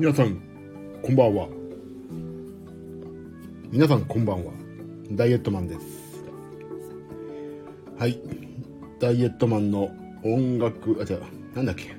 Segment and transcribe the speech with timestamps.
[0.00, 0.40] 皆さん、
[1.02, 1.46] こんばんは。
[3.70, 4.52] 皆さん、こんばんは。
[5.12, 6.24] ダイエットマンです。
[7.98, 8.18] はい。
[8.98, 9.90] ダイエットマンの
[10.24, 11.22] 音楽、あ、違う、
[11.54, 11.94] なんだっけ。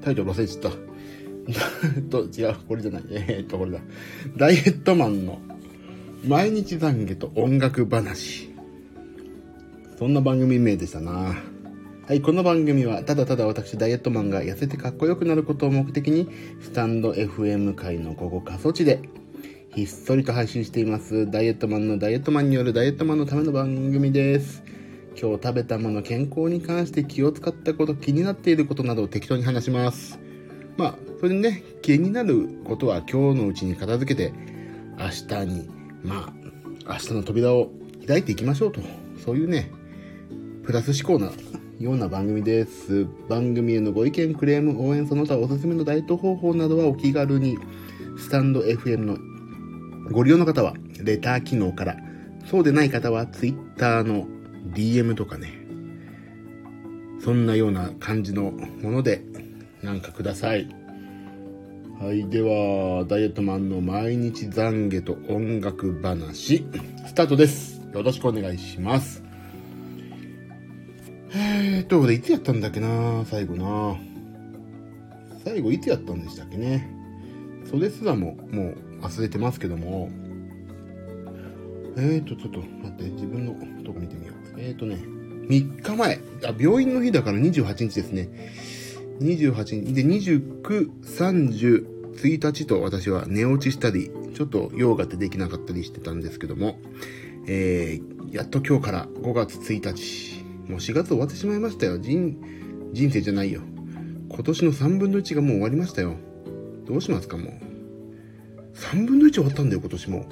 [0.00, 0.70] タイトル忘れちゃった。
[1.96, 3.02] えっと、違う、これじゃない。
[3.10, 3.80] えー、っと、これだ。
[4.38, 5.38] ダイエットマンの
[6.26, 8.48] 毎日懺悔と音楽話。
[9.98, 11.34] そんな番組名でしたな。
[12.06, 16.28] はい、この番組はただただ私ダイエットマンが痩せてかっこよくなることを目的に
[16.60, 19.00] スタンド FM 界のここ過疎地で
[19.74, 21.30] ひっそりと配信しています。
[21.30, 24.62] ダイエットマンのダイエットマンによるダイエットマンのための番組です。
[25.18, 30.20] 今日食べたもの健康に関して気を使ったこと気になっていることなどを適当に話します。
[30.76, 34.34] まあそれでね気になることは今日のうちに片付けて
[34.98, 35.70] 明日に
[36.02, 36.30] ま
[36.86, 37.70] あ明日の扉を
[38.06, 38.82] 開いていきましょうと。
[39.24, 39.70] そういうね
[40.64, 41.32] プラス思考な
[41.80, 43.06] ような番組です。
[43.28, 47.58] 番組へのご意見、クレーム、応援、その他おすすめのダイエット方法などはお気軽に、
[48.16, 49.18] スタンド FM の
[50.12, 51.96] ご利用の方は、レター機能から、
[52.46, 54.28] そうでない方は、Twitter の
[54.72, 55.52] DM とかね、
[57.20, 58.52] そんなような感じの
[58.82, 59.22] もので、
[59.82, 60.68] なんかください。
[62.00, 62.28] はい。
[62.28, 66.64] では、ダイエットマンの毎日懺悔と音楽話、
[67.06, 67.80] スタートです。
[67.92, 69.23] よろしくお願いします。
[71.36, 73.24] えーと、いつやったんだっけな？
[73.26, 73.96] 最後な
[75.44, 76.88] 最後いつやったんでしたっけね？
[77.68, 80.10] それすらももう忘れてますけども。
[81.96, 83.52] えーと、ちょっと待って、自分の
[83.84, 84.36] とこ見てみよう。
[84.58, 86.20] えーとね、3日前。
[86.44, 88.28] あ、病院の日だから28日ですね。
[89.20, 89.94] 28日。
[89.94, 91.86] で、29、30、
[92.16, 96.80] 1日と私は寝落ちしたり、ちょっと用が出てきなかったりしてたんですけども、
[97.46, 100.33] えー、やっと今日から5月1日、
[100.68, 101.98] もう4月終わってしまいましたよ。
[101.98, 102.38] 人、
[102.92, 103.62] 人生じゃないよ。
[104.28, 106.14] 今年の3分の1がもう終わりましたよ。
[106.86, 107.74] どうしますか、もう。
[108.74, 110.26] 3分の1終わったんだよ、今年も。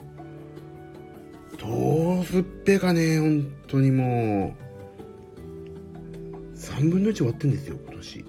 [1.59, 6.57] どうすっぺかね、本当にもう。
[6.57, 8.25] 3分の1終わってんですよ、今年。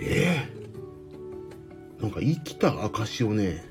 [0.00, 3.64] ええー、なんか生きた証をね、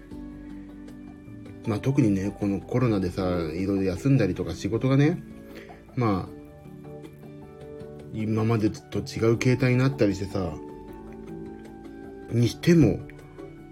[1.68, 3.22] まあ特にね、このコロナでさ、
[3.54, 5.22] いろいろ休んだりとか仕事がね、
[5.96, 6.34] まあ、
[8.14, 10.54] 今までと違う形態になったりしてさ、
[12.32, 13.00] にしても、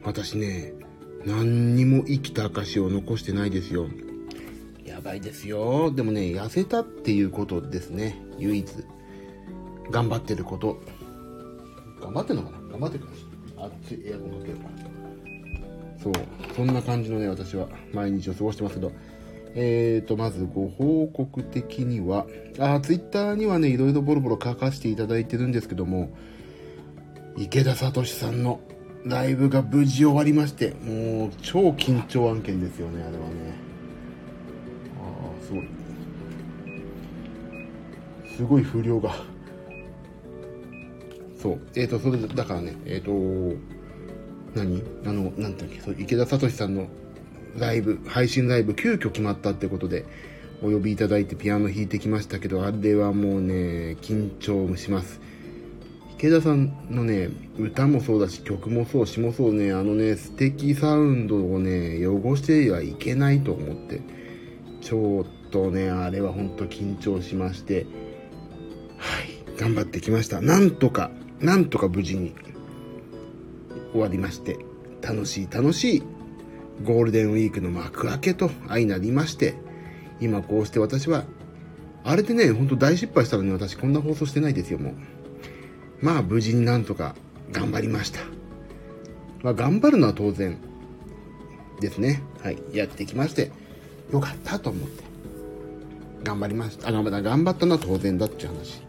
[0.04, 0.74] 私ね、
[1.26, 3.88] 何にも生きた証を残してないですよ。
[4.86, 5.92] やばいですよ。
[5.92, 8.20] でもね、痩せたっていうことですね。
[8.38, 8.68] 唯一。
[9.90, 10.82] 頑張ってること。
[12.02, 12.58] 頑張ってんのかな？
[12.70, 13.12] 頑張ってるか
[13.58, 14.70] な熱いエアコンかけるから。
[16.02, 16.14] そう。
[16.56, 18.92] そんな感じのね、私は毎日を過ごしてますけど、
[19.54, 22.26] えーと、まずご報告的には、
[22.60, 26.10] あ、ツイッターにはね、いろいろボロボロ書かせていただいてるんですけども、
[27.38, 28.62] 池田聡さんの
[29.04, 33.36] ライブが無事終わりまして、もう超緊張案件ですよね、あれはね。
[34.98, 35.04] あ
[35.38, 35.68] あ、すごい。
[38.38, 39.16] すごい不良が。
[41.42, 41.62] そう。
[41.76, 43.58] えっ、ー、と、それだからね、えっ、ー、と、
[44.56, 44.82] 何？
[45.06, 46.88] あの、なんていうっけ、そう池田聡さんの
[47.58, 50.06] ライブ、配信ライブ急遽決まったってことで、
[50.64, 55.20] お呼びいただいてピアノ弾いてきましたけど、あれはもうね、緊張もします。
[56.18, 64.02] 池田さんのね、歌もそうだし、曲もそう、詩もそうね、あのね、素敵サウンドをね、汚してはいけないと思って、
[64.82, 67.88] ちょっとね、あれは本当緊張しまして、
[68.98, 70.42] はい、頑張ってきました。
[70.42, 72.36] なんとか、なんとか無事に
[73.94, 74.60] 終わりまして、
[75.02, 76.04] 楽しい楽しい
[76.84, 79.56] ゴールデンウィークの幕開けと相なりまして、
[80.20, 81.26] 今こうして私は、
[82.04, 84.94] あれでね、ほんと大失敗したのに私こんな放送してないですよ、もう。
[86.02, 87.16] まあ無事になんとか
[87.52, 88.20] 頑張りました。
[89.44, 90.58] まあ頑張るのは当然
[91.80, 92.22] ですね。
[92.42, 92.58] はい。
[92.74, 93.52] やってきまして、
[94.12, 95.04] よかったと思って。
[96.24, 96.90] 頑張りました。
[96.90, 97.22] あ、頑張った。
[97.22, 98.82] 頑張ったのは当然だって話。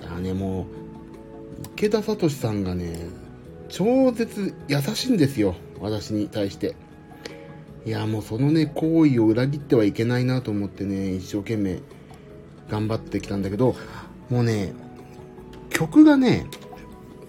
[0.00, 0.64] だからね、もう、
[1.76, 3.08] 池田聡さんがね、
[3.68, 5.54] 超絶優しいんですよ。
[5.80, 6.76] 私に対して。
[7.86, 11.80] いや、もうそのね、行為を裏切ってはいけないなと思ってね、一生懸命
[12.70, 13.76] 頑張ってきたんだけど、
[14.30, 14.72] もうね、
[15.68, 16.46] 曲がね、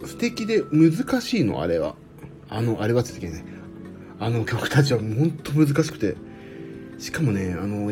[0.05, 1.95] 素敵で難しいの、あれは。
[2.47, 3.43] あの、あれは素敵ね。
[4.17, 6.15] あの曲たちはほんと難しくて。
[6.99, 7.91] しかもね、あの、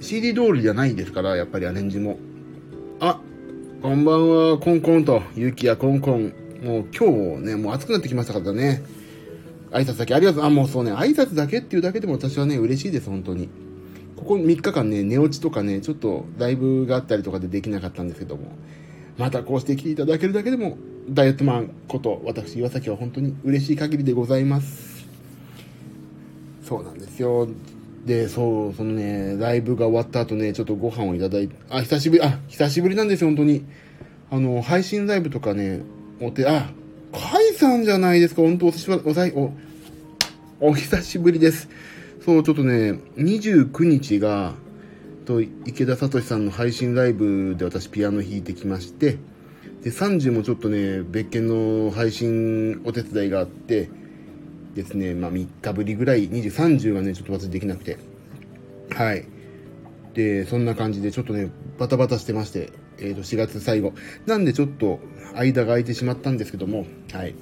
[0.00, 2.18] CD 通りじゃないですから、やっぱりアレンジも。
[3.00, 3.20] あ、
[3.82, 6.32] こんばんは、コンコンと、ゆきやコンコン。
[6.62, 8.82] もう今日ね、もう暑くなってきましたからね。
[9.70, 10.14] 挨拶だけ。
[10.14, 10.44] ありがとう。
[10.44, 13.48] あ、もうそうね、挨拶だけっていうだけでも私はね、嬉しいです、本当に。
[14.16, 18.52] ここ3日間ね、寝落ちとかね、ちょっとライブがあったりとかでできなかったんですけども、
[19.18, 20.76] またこうして来ていただけるだけでも
[21.08, 25.06] ダイエットマンこと私岩崎は本当に嬉しい限りでございます。
[26.62, 27.48] そうなんですよ。
[28.04, 33.64] でそうそのねライブが終わった後ねちょっとご飯をいただいてあ久しぶりあ久しぶりなんですよ本当に。
[34.30, 35.82] あの配信ライブとかね
[36.20, 36.70] おてあ
[37.18, 39.52] カイさんじゃないですか本当おしおさいお
[40.60, 41.68] お久しぶりです
[42.24, 44.54] そうちょっとね29日が
[45.24, 49.18] と池田聡さんの配信ライブで私ピアノ弾いてきまして
[49.86, 53.88] で、30もちょっとね、別件の配信お手伝いがあって、
[54.74, 57.96] ですね、まあ3日ぶりぐらい、20、30がね、ちょっと私できなくて。
[58.90, 59.28] はい。
[60.14, 63.92] で、そんな感じでちょっとね、バタバタしてまして、えっ、ー、と、4月最後。
[64.26, 65.00] なんでちょっと
[65.34, 67.34] 間が空いてしまったんですけども、はい。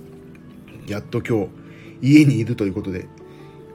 [0.86, 1.48] やっと今日、
[2.02, 3.06] 家にいるということで、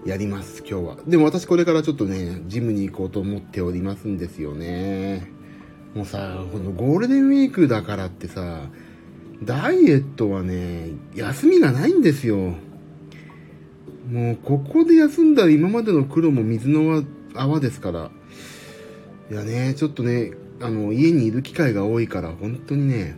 [0.06, 0.98] やります、今日は。
[1.08, 5.28] でも私これからちょっとね、ジムに行こうと思っておりますんですよね。
[5.94, 8.70] もうさ、このゴールデンウィークだからってさ、
[9.44, 12.56] ダイエットはね、休みがないんですよ。
[14.10, 17.04] もう、ここで休んだら今までの苦労も水の
[17.36, 18.12] 泡ですから。
[19.32, 20.32] いやね、ちょっとね、
[20.62, 23.16] あの、家にいる機会が多いから、本当にね、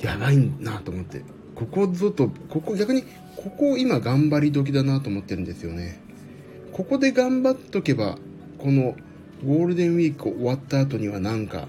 [0.00, 1.22] やばいなと思って。
[1.54, 3.02] ここぞと、ここ逆に、
[3.36, 6.00] ここ今頑張り時だなと思ってるんですよね。
[6.72, 8.18] ここで頑張っとけば、
[8.58, 8.96] この
[9.44, 11.68] ゴールデンウィーク終わった後にはなんか、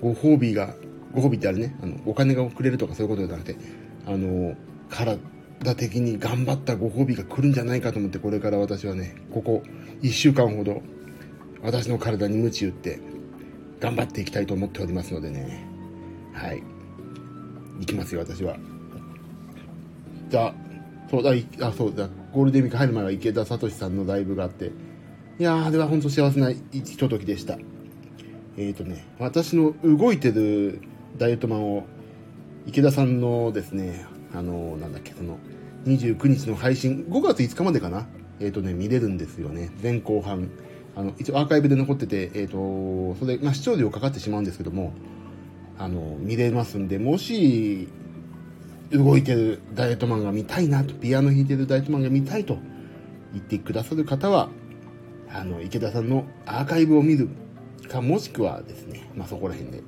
[0.00, 0.74] ご褒美が、
[1.12, 3.56] ご褒美ってあれね、あの、お金がくれるとかそういうことじゃなくて、
[4.06, 4.54] あの、
[4.88, 5.18] 体
[5.76, 9.62] 的に頑張ったご褒美が来るんじゃないかと思って、これから私はね、ここ
[10.02, 10.82] 1週間ほど、
[11.62, 13.00] 私の体に鞭打って、
[13.80, 15.64] 頑張っていきたいと思っておりますのでね。
[16.32, 16.62] はい。
[17.80, 18.56] 行きますよ、私は。
[20.28, 20.54] じゃあ、
[21.10, 21.32] そうだ、
[21.66, 24.70] あ、そうだ、ゴールデンウィーク入る前は池田聡さんのライブがあって、
[25.38, 27.58] いやー、では本当幸せなひとときでした。
[28.56, 30.82] えっ、ー、とね、私の動いてる
[31.16, 31.84] ダイエットマンを、
[32.66, 34.04] 池田さんのですね、
[34.34, 35.38] あのー、なんだっけ、その、
[35.86, 38.06] 29日の配信、5月5日までかな？
[38.38, 39.70] えっ、ー、とね、見れるんですよね。
[39.82, 40.50] 前後半。
[40.96, 44.92] あの、一応アーカイブで残ってて、えっ、と、それ、まあ、視聴料かかってしまうんですけども、
[45.78, 47.88] あの、見れますんで、もし、
[48.92, 52.58] 動いてるダイエットマンが見たいなと、ピアノ弾いてるダイエットマンが見たいと
[53.32, 54.48] 言ってくださる方は、
[55.32, 57.28] あの、池田さんのアーカイブを見る
[57.88, 59.82] か、もしくはですね、まあ、そこら辺で、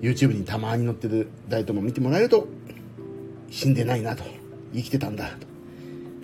[0.00, 2.48] YouTube にたまに載ってるダイエットも見てもらえると、
[3.50, 4.24] 死んでないなと、
[4.74, 5.46] 生きてたんだと、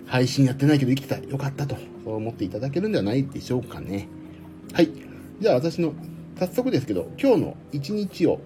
[0.05, 4.07] 配信やってないけど生きてたら、よかったと、そう思っていただけるんではないでしょうかね。
[4.73, 4.89] はい。
[5.39, 5.93] じゃあ私の、
[6.37, 8.41] 早速ですけど、今日の一日を、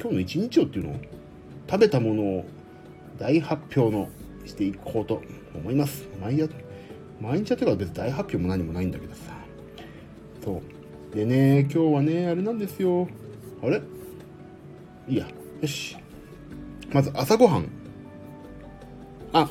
[0.00, 0.96] 今日の一日をっていうのを、
[1.68, 2.44] 食べたものを
[3.18, 4.08] 大発表の
[4.44, 5.22] していこうと
[5.54, 6.08] 思います。
[6.20, 6.48] 毎朝
[7.20, 9.20] 毎日やってから別に大発表も何もないんだけどさ。
[10.42, 10.62] そ
[11.12, 11.14] う。
[11.14, 13.06] でね、今日はね、あれなんですよ。
[13.62, 13.82] あれ？
[15.06, 15.28] いいや。
[15.60, 15.96] よし。
[16.92, 17.68] まず朝ごはん。
[19.32, 19.50] あ、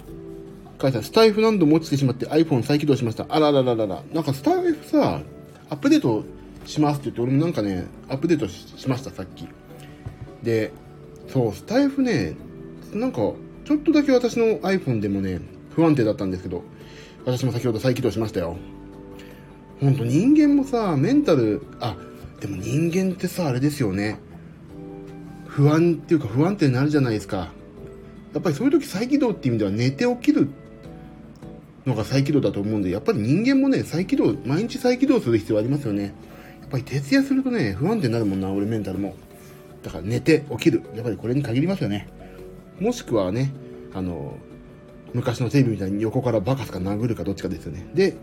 [0.78, 3.25] かいさん、スタイフ何度も落ちてしまって iPhone 再起動しました。
[3.30, 4.03] あららららら。
[4.13, 5.22] なんかスタイフさ、
[5.70, 6.24] アップデート
[6.65, 9.48] しますって言って、俺もなんかね、アップデートしました、さっき。
[10.44, 10.72] で、
[11.27, 12.36] そう、スタイフね、
[12.94, 13.18] なんか、
[13.65, 15.42] ちょっとだけ私の iPhone でもね、
[15.75, 16.63] 不安定だったんですけど、
[17.25, 18.58] 私も先ほど再起動しましたよ。
[19.80, 21.96] ほんと人間もさ、メンタル、あ、
[22.39, 24.20] でも人間ってさ、あれですよね。
[25.46, 27.51] 不安っていうか不安定になるじゃないですか。
[28.39, 30.48] やっぱりそういう時再起動っていう意味では寝て起きる
[31.86, 36.13] のが再起動だと思うんで、やっぱり人間もね、再起動、毎日再起動する必要ありますよね。
[36.62, 39.13] やっぱり徹夜するとね、不安定になるもんな、俺メンタルも。
[39.84, 40.84] だから寝て起きる。
[40.96, 42.08] やっぱりこれに限りますよね。
[42.79, 43.51] もしくはね、
[43.93, 44.38] あの、
[45.13, 47.89] 昔のテレビみたいに横からバカスか殴るかどっちかですよね。
[47.93, 48.15] で、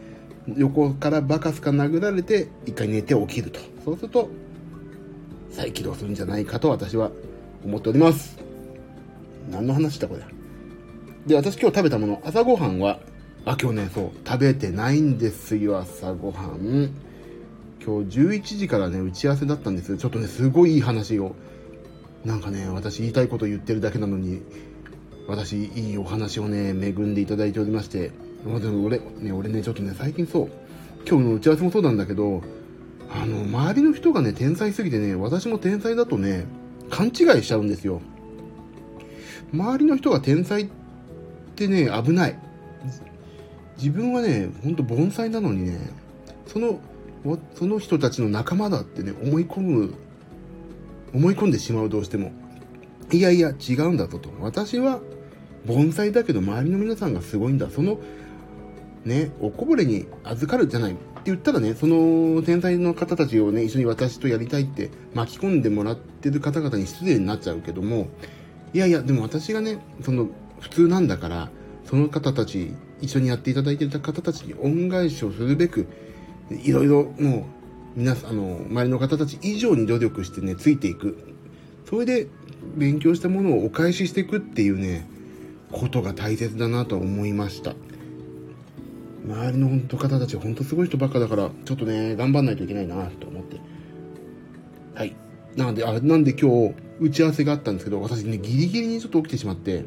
[0.56, 3.61] 横からバカスか殴られて、一回寝て起きると。
[3.85, 4.30] そうすると、
[5.50, 7.11] 再起動するんじゃないかと私は
[7.62, 8.46] 思っております。
[9.50, 10.23] 何の話だこれ。
[11.26, 13.00] で、私今日食べたもの、朝ごはんは、
[13.45, 16.91] あ、今日ね、そう、食べてないんですよ、朝ごはん。
[17.85, 19.97] 今日11時からね、打ち合わせだったんです。
[19.97, 21.35] ちょっとね、すごいいい話を。
[22.25, 24.43] なんかね、私言いたいこと言ってるだけなのに、
[25.29, 28.11] 私、いいお話をね、恵んでいただいておりまして、
[28.45, 30.50] でも俺、ね、俺ね、ちょっとね、最近そう、
[31.09, 32.43] 今日の打ち合わせもそうなんだけど、
[33.11, 36.47] あの、周りの人がね、天才すぎてね、私も天才だとね、
[36.91, 37.12] 勘違い
[37.43, 38.00] しちゃうんですよ。
[39.53, 40.69] 周りの人が天才っ
[41.55, 42.38] てね、危ない。
[43.76, 45.79] 自分はね、ほんと盆栽なのにね、
[46.47, 46.81] その、
[47.55, 49.95] その人たちの仲間だってね、思い込む、
[51.15, 52.33] 思い込んでしまうどうしても。
[53.12, 54.31] いやいや、違うんだぞと。
[54.41, 55.00] 私は
[55.67, 57.71] 盆栽だけど周りの皆さんがすごいんだ。
[57.71, 57.99] その、
[59.05, 68.09] ね、おこぼれに預かるじゃないって言ったらね、その天才の方たちをね、一緒に私とやりたいって巻き込んでもらってる方々に失礼になっちゃうけども、
[68.76, 70.28] いやいや、でも私がね、その
[70.61, 71.50] 普通なんだから、
[71.87, 75.87] その方たち、一緒にやっていただいていた方たちに恩返しをするべく、
[76.50, 77.47] いろいろも
[77.97, 81.16] う、皆さん、あの、周りの方たち以上に努力してね、ついていく。
[81.88, 82.26] それで、
[82.76, 85.09] 勉強したものをお返ししていくっていうね、
[85.73, 87.75] ことが大切だなと思いました。
[89.25, 93.59] 周りの本当方たち本当すごい人ばっかだから、ちょっとね、頑張んないといけないなと思って。
[94.95, 95.16] はい。
[95.56, 99.85] なんで、あ、なんで今日、打ち合わせがあったんですけど、私ね、ギリギリにちょっと起きてしまって、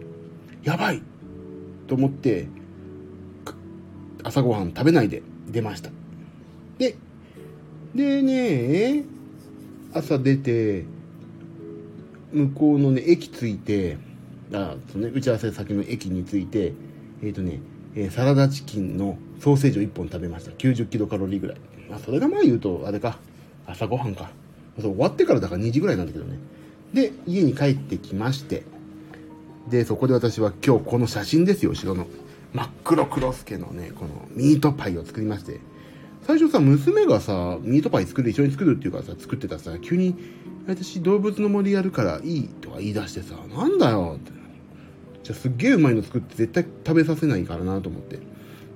[0.63, 1.01] やばい
[1.87, 2.47] と思って、
[4.23, 5.91] 朝ごはん食べないで出ました。
[6.77, 6.95] で、
[7.95, 9.03] でね、
[9.93, 10.85] 朝出て、
[12.31, 13.97] 向こうのね、駅着いて、
[14.53, 16.73] あそのね、打ち合わせ先の駅に着いて、
[17.21, 17.59] えっ、ー、とね、
[17.95, 20.51] え、サラダチキンのソーセージを1本食べました。
[20.51, 21.57] 90キロカロリーぐらい。
[21.89, 23.17] まあ、それがまあ言うと、あれか、
[23.65, 24.29] 朝ごはんか。
[24.79, 26.37] そう終わってからだから2時ぐらいなんだけどね。
[26.93, 28.63] で、家に帰ってきまして、
[29.69, 32.07] で、そこで私は今日この写真ですよ、後ろの。
[32.53, 35.59] 真っ黒クロスケのね、このミートパイを作りまして。
[36.23, 40.15] 最初さ、娘がさ、ミートパイ作る、一緒に作るっていうからさ、作ってたさ、急に、
[40.67, 44.31] 私動物の森やるからいいとか言い出してさ、なんだよって。
[45.23, 48.19] じゃあすっげえうまいの作って絶対食べさせないからなと思って。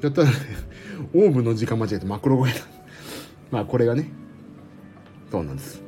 [0.01, 0.35] やったらね、
[1.13, 2.65] オーブンの時間間違えて真っ黒焦げた。
[3.51, 4.09] まあこれがね、
[5.31, 5.82] そうなんです。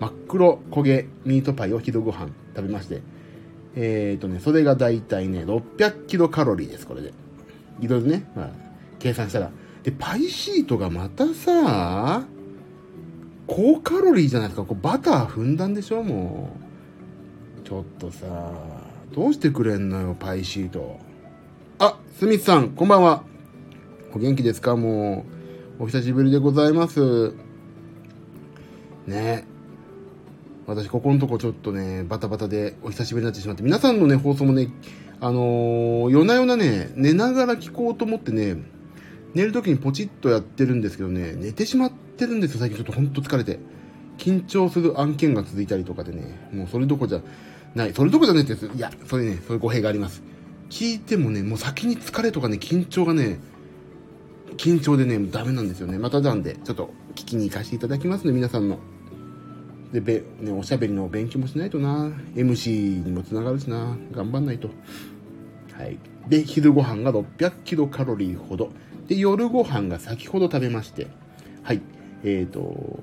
[0.00, 3.02] 真っ黒焦げミートパイを昼ご飯食べまして、
[3.76, 7.12] えっ、ー、とね、それがだいたいね、600キロカロリーです、これで。
[7.80, 8.50] いろいろね、まあ、
[8.98, 9.50] 計算したら。
[9.82, 12.24] で、パイシートがまたさ、
[13.46, 14.64] 高カロリーじゃないですか。
[14.64, 16.50] こうバターふんだんでしょ、も
[17.62, 17.66] う。
[17.66, 18.26] ちょっとさ、
[19.12, 20.98] どうしてくれんのよ、パイシート。
[21.78, 23.22] あ、スミスさん、こんばんは。
[24.14, 25.24] お元気ですかも
[25.78, 27.34] う、お久しぶりでございます。
[29.06, 29.44] ね
[30.70, 34.68] 私、ここのとこちょっとね、バタバタでお久しぶりになってしまって、皆さんのね、放送もね、
[35.20, 38.56] あのー、夜な夜なね、寝ながら聞こうと思ってね、
[39.34, 43.58] 寝るときにポチッとやってるんですけどね、寝てしまってるんですよ、最近ちょっとほんと疲れて。
[44.16, 47.20] 緊張する案件が続いたりとかでね、もうそれどこじゃ
[47.74, 47.92] ない。
[47.92, 50.22] それどこじゃないって、いや、それね、そういう語弊があります。
[50.68, 53.40] 聞いてもね、もう先に疲れとかね、緊張がね、
[54.56, 55.98] 緊張でね、ダメなんですよね。
[55.98, 58.78] またなんで、ちょっと聞きに行かせていただきますね、皆さんの。
[59.92, 62.12] で、べ、ね、おしゃべりの勉強もしないとな。
[62.34, 63.96] MC にもつながるしな。
[64.12, 64.68] 頑張んないと。
[65.72, 65.98] はい。
[66.28, 68.70] で、昼ご飯が600キロカロリーほど。
[69.08, 71.08] で、夜ご飯が先ほど食べまして。
[71.62, 71.80] はい。
[72.22, 73.00] えっ、ー、と、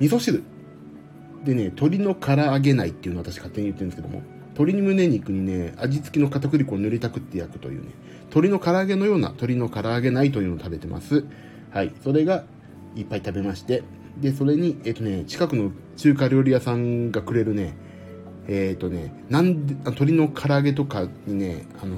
[0.00, 0.42] 味噌汁。
[1.44, 4.22] でね、鶏の唐揚げないっていうのを私勝手に言ってるんですけども、
[4.54, 7.92] 鶏胸肉にね、味付きの片栗粉を塗りたくって焼くというね、
[8.22, 11.24] 鶏の唐揚げのような鶏の唐揚げないというのを食べてます。
[11.70, 11.92] はい。
[12.02, 12.44] それが
[12.96, 13.84] いっぱい食べまして、
[14.20, 17.76] で、それに、えっ、とね、近くの中華料理屋さんがくれるね、
[18.48, 21.96] えっ、とね、なんで、鶏の唐揚げとかにね、あの、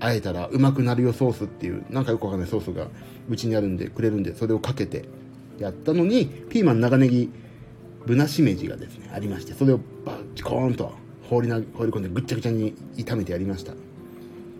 [0.00, 2.88] あえたらうまくなるよソースっていう、なんかよくわかんないソースが
[3.28, 5.04] うちにあるんで、くれるんで、それをかけて
[5.58, 7.30] やったのに、ピーマン、長ネギ、
[8.04, 10.92] ぶなしめじがですね、ありまして、それをバッチコーンと
[11.30, 13.74] 放りな、放り込んでぐっちゃぐちゃに炒めてやりました。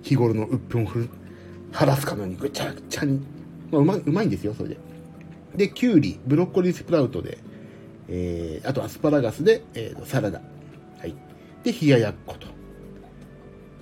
[0.03, 1.09] 日頃の鬱憤を
[1.73, 3.21] 晴らすかのようにぐちゃぐちゃに。
[3.73, 4.92] まあ、うまい、うまいんですよ、それで。
[5.57, 7.39] で、きゅうり、ブロッコリースプラウトで、
[8.09, 10.41] えー、あとアスパラガスで、えー、サラダ。
[10.99, 11.15] はい。
[11.63, 12.47] で、冷ややっこと。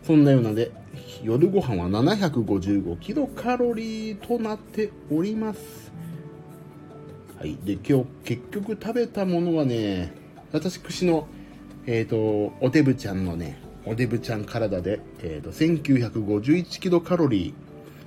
[0.02, 0.72] そんなようなで、
[1.22, 5.92] 夜ご飯は755キロカロリーとなっております。
[7.38, 7.56] はい。
[7.64, 10.12] で、今日結局食べたものはね、
[10.52, 11.28] 私串の、
[11.86, 17.54] えっ、ー、と、おデブちゃんのね、おデブちゃん体で、えっ、ー、と、1951キロカロリ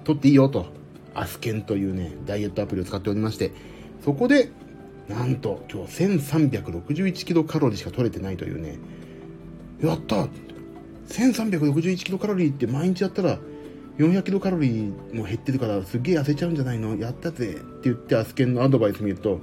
[0.02, 0.68] ー取っていいよと。
[1.16, 3.52] アスケンというね、ダイエットアプリを使っておりまして、
[4.04, 4.50] そこで、
[5.08, 8.78] なんと今日1361キロカロリーしか取れてないというね、
[9.82, 10.28] やった
[11.10, 13.38] !1361 キロカロリーって毎日やったら
[13.98, 16.96] 400キロカロリーも減ってるからすげえ痩せちゃうんじゃないの?
[16.96, 19.42] やったぜって言ってアスケンのアドバイス見ると、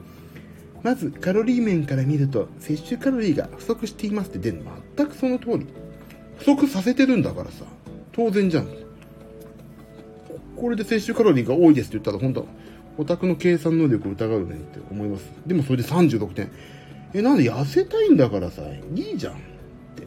[0.82, 4.64] まずカロリー面から見ると摂取カロリーが不足していますって出る
[4.96, 5.66] 全くその通り。
[6.38, 7.66] 不足させてるんだからさ。
[8.12, 8.68] 当然じゃん。
[10.60, 12.46] これで摂取カロリーが多いですって言ったら、本当
[12.98, 15.32] オタクの計算能力を疑うねって思います。
[15.46, 16.50] でもそれで36点。
[17.14, 18.62] え、なんで痩せたいんだからさ、
[18.94, 19.36] いいじゃんっ
[19.96, 20.06] て。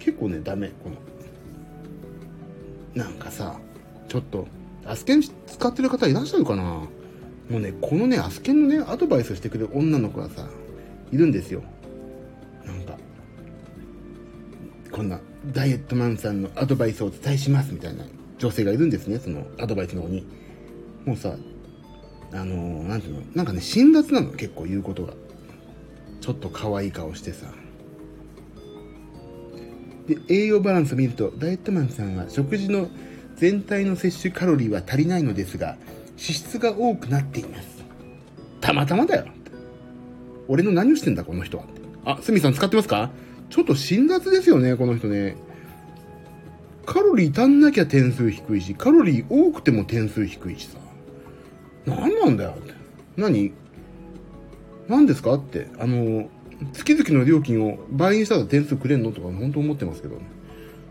[0.00, 0.72] 結構ね、ダメ。
[0.82, 0.96] この、
[3.00, 3.60] なんかさ、
[4.08, 4.48] ちょっと、
[4.84, 5.32] アスケン使
[5.68, 6.88] ってる方いらっしゃるかなも
[7.52, 10.48] うね、このね、アスケンのね、アドバイスしてくれる女の子がさ、
[11.12, 11.62] いるんですよ。
[12.66, 12.98] なんか、
[14.90, 15.20] こんな、
[15.52, 18.04] ダイエットマンさんのアドバイスをお伝えしますみたいな
[18.38, 20.24] 女性がいるんですね、そのアドバイスの方に。
[21.04, 21.34] もうさ、
[22.32, 25.14] あのー、なんていうの、なんかね、辛辣なの、結構言うことが。
[26.20, 27.46] ちょっと可愛い顔してさ。
[30.06, 32.88] で、栄養バランスを見ると、ダイエットマンさんは食事の
[33.36, 35.76] 全体の摂取カロリーは足りないのですが、
[36.10, 37.84] 脂質が多くなっています。
[38.60, 39.26] たまたまだよ。
[40.48, 41.64] 俺の何をしてんだ、この人は。
[42.04, 43.10] あ、すみさん使ってますか？
[43.50, 45.36] ちょっと辛辣ですよね、この人ね。
[46.88, 50.78] カロリー足んなきゃ点数低いし、カロリー多くても点数低いしさ。
[51.84, 52.72] 何なんだよって。
[53.18, 53.52] 何？
[54.88, 55.34] 何ですか？
[55.34, 55.68] って。
[55.78, 56.30] あの、
[56.72, 59.12] 月々の料金を倍にしたら点数くれんの？
[59.12, 60.22] とか本当思ってますけどね。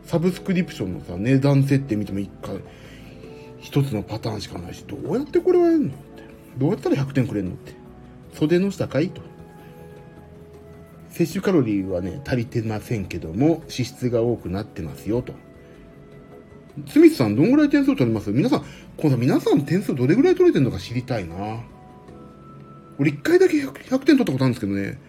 [0.05, 2.57] サブスクリプションのさ、値段設定見ても一回、
[3.59, 5.87] 一つのパターンしかないし、どうやってこれはやるの？
[5.87, 5.95] って。
[6.59, 7.53] どうやったら100点くれんの？
[7.53, 7.73] って。
[8.35, 9.09] 袖の下かい？
[9.09, 9.23] と。
[11.09, 15.33] 摂取カロリーはね、足りてませんけども、脂質が多くなってますよと。
[16.85, 18.31] スミスさん、どんぐらい点数取ります？
[18.31, 18.65] 皆さん、
[18.97, 21.35] 今度皆さん点数どれぐらい取れてるのか知りたいな。
[22.99, 24.99] 俺一回だけ 100, 100, 点取ったことあるんですけどね。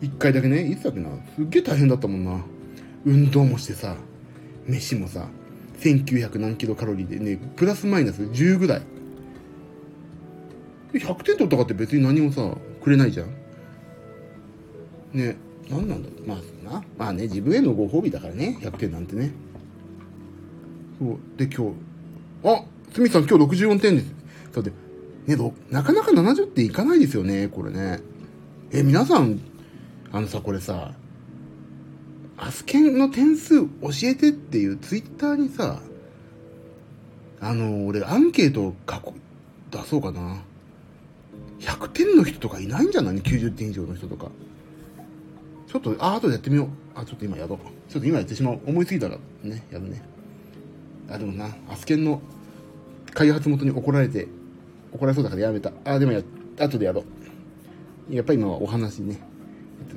[0.00, 1.10] 一回だけね、いつだっけな？
[1.36, 2.44] すっげえ大変だったもんな。
[3.04, 3.96] 運動もしてさ、
[4.66, 5.28] 飯もさ、
[5.80, 8.82] 1900何キロカロリーでね、プラスマイナス10ぐらい。
[10.92, 13.28] 100点取ったかって別に何もさ、くれないじゃん。
[15.12, 15.36] ね、
[15.70, 16.84] 何なんだろうまあな。
[16.98, 19.32] まあね、自分へのご褒美だからね、100点なんてね。
[20.98, 21.18] そう。
[21.36, 21.76] で、今日、
[22.44, 24.14] あスミさん今日64点です。
[24.52, 24.72] だって、
[25.26, 28.00] ね、なかなか70点いかないですよね、これね。
[28.72, 29.40] え、皆さん、
[30.10, 30.92] あのさ、これさ、
[32.36, 33.68] アスケンの点数教
[34.04, 35.80] えてっていうツイッターにさ、
[37.40, 39.14] あの、俺アンケートを書こ、
[39.70, 40.42] 出そうかな。
[41.60, 44.30] 100点の人とかいないんじゃない ?90 点以上の人とか。
[45.66, 46.68] ちょっと、あ、後でやってみよう。
[46.94, 47.58] あ、ちょっと今やろう。
[47.90, 48.60] ちょっと今やってしまう。
[48.66, 50.02] 思いついたらね、やるね。
[51.08, 52.20] あ、でもな、アスケンの
[53.14, 54.28] 開発元に怒られて、
[54.92, 55.72] 怒られそうだからやめた。
[55.84, 56.22] あ、でもや、
[56.58, 57.04] 後でやろ
[58.10, 58.14] う。
[58.14, 59.18] やっぱり今はお話ね。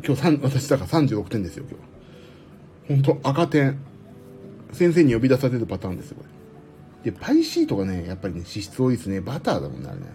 [0.06, 3.04] 今日3、私だから36点ですよ、今日。
[3.04, 3.78] ほんと赤点。
[4.72, 6.24] 先生に呼び出されるパターンですよ、こ
[7.04, 7.12] れ。
[7.12, 9.22] で、パイシートがね、やっぱりね、脂質多いですね。
[9.22, 10.06] バターだもんね、あれね。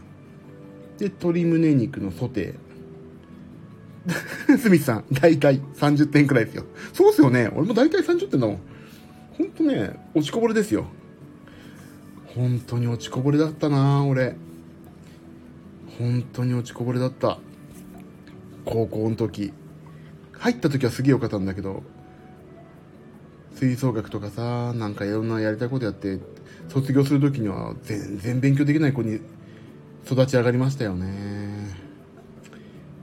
[0.98, 2.56] で、鶏胸肉のソテー。
[4.58, 6.64] スミスさん、大体30点くらいですよ。
[6.92, 7.50] そうっすよね。
[7.54, 8.60] 俺も大体30点だもん。
[9.36, 10.86] ほんとね、落ちこぼれですよ。
[12.34, 14.36] 本当に落ちこぼれだったな俺。
[15.98, 17.38] 本当に落ちこぼれだった。
[18.64, 19.52] 高校の時。
[20.32, 21.82] 入った時はすげえ良かったんだけど、
[23.54, 26.18] 吹奏楽とかさ、なんかいろんなやりたいことやって、
[26.68, 29.20] 卒業する時には全然勉強できない子に
[30.04, 31.74] 育ち上がりましたよね。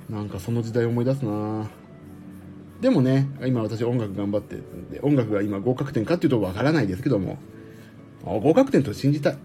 [0.10, 1.67] なんかその時代思い出すなぁ
[2.84, 4.58] でもね、今私音楽頑張って
[4.91, 7.38] で、音楽が今合格点かっていうとわからないですけども、
[8.26, 9.38] 合格点と信じたい。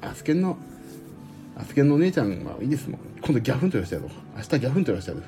[0.00, 0.56] アスケンの、
[1.56, 3.00] アスケンのお姉ちゃんはいいですもん。
[3.20, 4.10] 今度ギャフンと言わしてやろう。
[4.36, 5.22] 明日ギャフンと言わしてやる。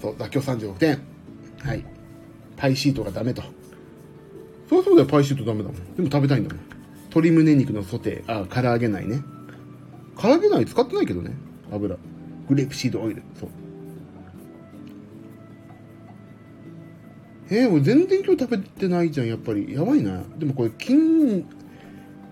[0.00, 1.00] そう、妥協36点。
[1.58, 1.84] はい。
[2.56, 3.42] パイシートがダメと。
[4.68, 5.96] そりゃそうだよ、パイシートダメだもん。
[5.96, 6.64] でも食べたいんだもん。
[7.06, 9.20] 鶏胸肉のソテー、あ、唐揚げないね。
[10.16, 11.32] 唐揚げない使ってないけどね。
[11.72, 11.96] 油。
[12.48, 13.24] グレープシードオイル。
[13.34, 13.48] そう。
[17.50, 19.72] えー、俺全然今日食べてないじゃん、やっぱり。
[19.72, 20.22] やばいな。
[20.38, 21.44] でもこれ、筋、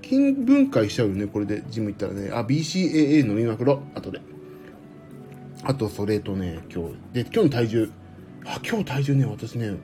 [0.02, 2.30] 筋分解しちゃうよね、これで、ジム行ったらね。
[2.32, 4.20] あ、BCAA 飲みまくろ、後で。
[5.62, 6.94] あと、それとね、今日。
[7.12, 7.90] で、今日の体重。
[8.44, 9.76] あ、今日体重ね、私ね、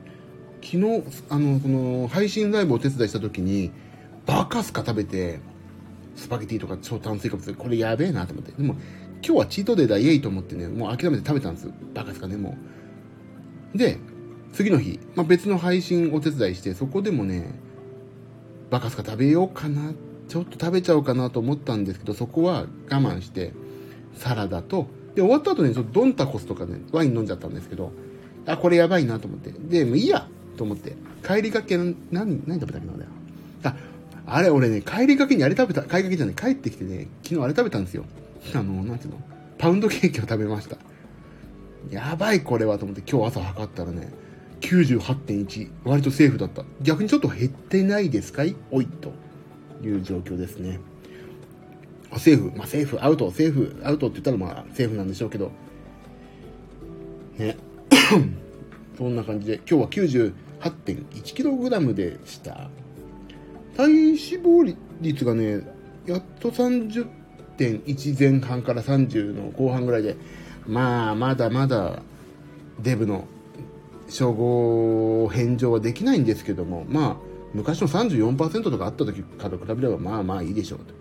[0.61, 3.71] 昨日、あの、この、配信ライブをお手伝いした時に、
[4.25, 5.39] バカスカ食べて、
[6.15, 8.51] スパゲティとか超炭水化物、これやべえなと思って。
[8.51, 8.75] でも、
[9.25, 11.69] 今日はチートデーだ、イエイと思ってね、もう諦めて食べたんです。
[11.93, 12.55] バカスカね、も
[13.73, 13.77] う。
[13.77, 13.97] で、
[14.53, 17.53] 次の日、まあ、別の配信お手伝いして、そこでもね、
[18.69, 19.93] バカスカ食べようかな、
[20.27, 23.51] ちょっと食べちゃおうかなと思ったんですけど、そこは我慢して、
[24.15, 27.91] サラダと、で、終わった後にちょっとドンタコスとかね、ワイン飲んじゃったんですけど、
[28.45, 29.51] あ、これやばいなと思って。
[29.51, 33.05] で、もういいやと思って、帰りがけの、何、何食べたっけな、俺。
[33.63, 33.75] あ、
[34.25, 38.05] あれ、俺ね、帰りがけにあれ食べた、帰りがけじゃない、帰ってきてね、昨日あれ食べたんですよ。
[38.53, 39.21] あの、なんていうの
[39.57, 40.77] パウンドケーキを食べました。
[41.89, 44.09] やばい、これはと思って、今日朝測ったらね、
[44.63, 46.63] 98.1割とセーフだった。
[46.81, 48.55] 逆にちょっと減ってないですかい？
[48.71, 49.11] おいと
[49.83, 50.79] いう状況ですね。
[52.17, 52.57] セーフ。
[52.57, 52.97] まあセーフ。
[53.01, 53.75] アウトセーフ。
[53.83, 55.51] アウトって言ったらまあセーフなんでしょうけど。
[57.37, 57.57] ね。
[58.97, 62.69] そんな感じで今日は 98.1kg でした。
[63.75, 65.67] 体脂肪率がね
[66.05, 70.15] やっと30.1前半から30の後半ぐらいで
[70.67, 72.01] まあまだまだ
[72.81, 73.27] デブの
[74.09, 77.15] 称号返上はできないんですけども、まあ、
[77.53, 80.93] 昔の34%とかあった時から比べればまあまあいいでしょうと。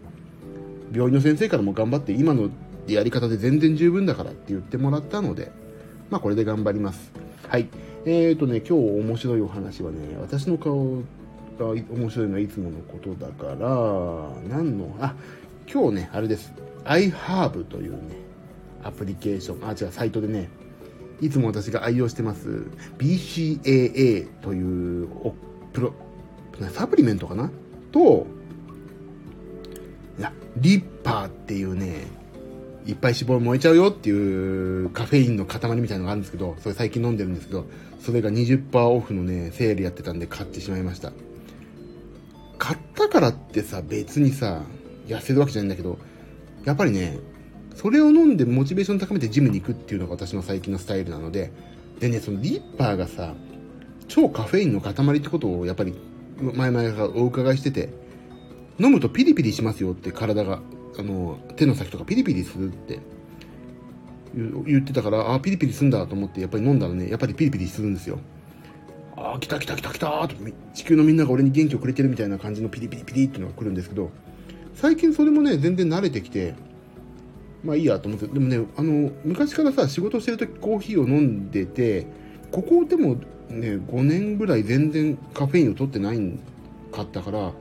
[0.93, 2.51] 病院の先生からも頑張って今の
[2.87, 5.51] やり方で全然十分だからって言ってもらったので
[6.11, 7.13] まあこれで頑張ります。
[7.49, 7.69] はい。
[8.05, 10.97] えーとね今日面白いお話はね私の顔
[11.59, 15.15] が面白いのはいつものことだから何のあ
[15.73, 16.53] 今日ねあれです。
[16.85, 18.17] iHerb というね
[18.83, 20.49] アプリケーションあ違うサイトでね
[21.23, 22.67] いつも私が愛用してます
[22.99, 25.09] BCAA という
[25.73, 25.95] プロ
[26.71, 27.51] サプリメントかな？
[27.93, 28.27] と
[30.19, 32.09] いやリッパーっていうね
[32.85, 37.65] いっぱい脂肪燃えちゃうよっていうカフェインの塊みたいのがあるんですけどそれ最近飲んでるんですけど
[38.01, 41.13] それが20%オフのねセールやってたんで買ってしまいました。
[42.59, 44.63] 買ったからってさ別にさ
[45.07, 45.99] 痩せるわけじゃないんだけど
[46.65, 47.19] やっぱりね
[47.75, 51.53] それを飲んでモチベーション高めてジムに行くっていうのが私の最近のスタイルなので
[52.01, 53.35] でねそのリッパーがさ
[54.09, 55.95] 超カフェインの塊ってことをやっぱり
[56.55, 57.89] 前々からお伺いしてて
[58.79, 60.61] 飲むとピリピリしますよって体が
[60.99, 63.01] あの手の先とかピリピリするって
[64.35, 68.19] 言ってたからあピリピリすんだと思ってやっぱり飲んだらねやっぱりピリピリするんですよ。
[69.17, 70.35] ああ来た来た来た来たと
[70.75, 74.11] 地球のみんなが俺に元気をくれてるみたいな感じのピリピリピリっていうのが来るんですけど
[74.75, 76.55] 最近それもね全然慣れてきて
[77.65, 82.07] まあいいやと思ってでもねあの昔からさ仕事してる時コーヒーを飲んでて
[82.51, 83.15] ここでも
[83.49, 86.39] ね5年ぐらい全然カフェインを取ってない
[86.91, 87.53] かったから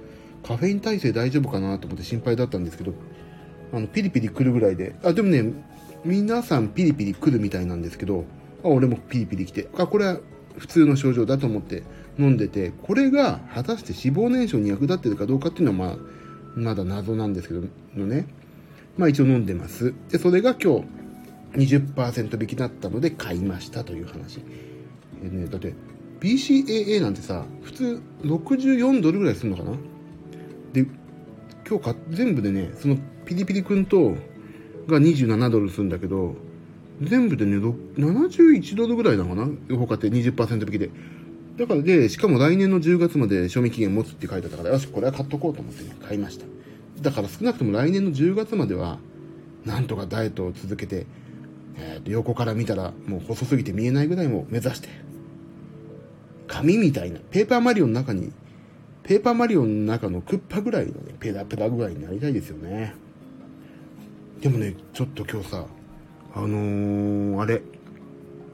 [0.44, 2.94] カフェイン耐性大丈夫かなと思って心配だったんですけど
[3.74, 5.54] あのピリピリ来るぐらいであでもね
[6.04, 8.26] 皆さんピリピリ来るみたいなんですけど
[8.64, 10.18] あ俺もピリピリ来てあこれは
[10.58, 11.84] 普通の症状だと思って
[12.18, 15.98] 飲んでてこれが果たして脂肪燃焼に役立ってるかどうかっていうのはまあ
[16.56, 17.62] まだ謎なんですけど
[17.96, 18.28] のね。
[18.98, 19.94] まあ一応飲んでます。
[20.10, 20.82] でそれが今
[21.54, 24.42] 日20%引きだったので買いましたという話。
[25.24, 25.74] えねだって
[26.20, 29.72] BCAA なんてさ普通64ドルぐらいするのかな？
[30.74, 30.86] で
[31.68, 34.16] 今日か全部でねそのピリピリ君と
[34.88, 36.36] が27ドルするんだけど
[37.02, 39.78] 全部でね71ドルぐらいなのかな？
[39.78, 40.90] 他って20%引きで。
[41.58, 46.46] だからでしかも来年の10月まで賞味期限持つって書いてあったからよしこれは買っとこうと思ってね買いました。
[47.02, 49.00] だから少なくとも来年の10月までは
[49.66, 51.06] なんとかダイエットを続けて、
[51.78, 54.90] えー、と横から見たらもう細すぎて見えないぐらいも目指して
[56.48, 58.32] 紙みたいなペーパーマリオの中に
[59.04, 62.94] ペーパーマリオの中のクッパぐらいのねペラペラ具合になりたいですよね。
[64.42, 65.66] でもねちょっと今日さ
[66.34, 67.62] あのー、あれ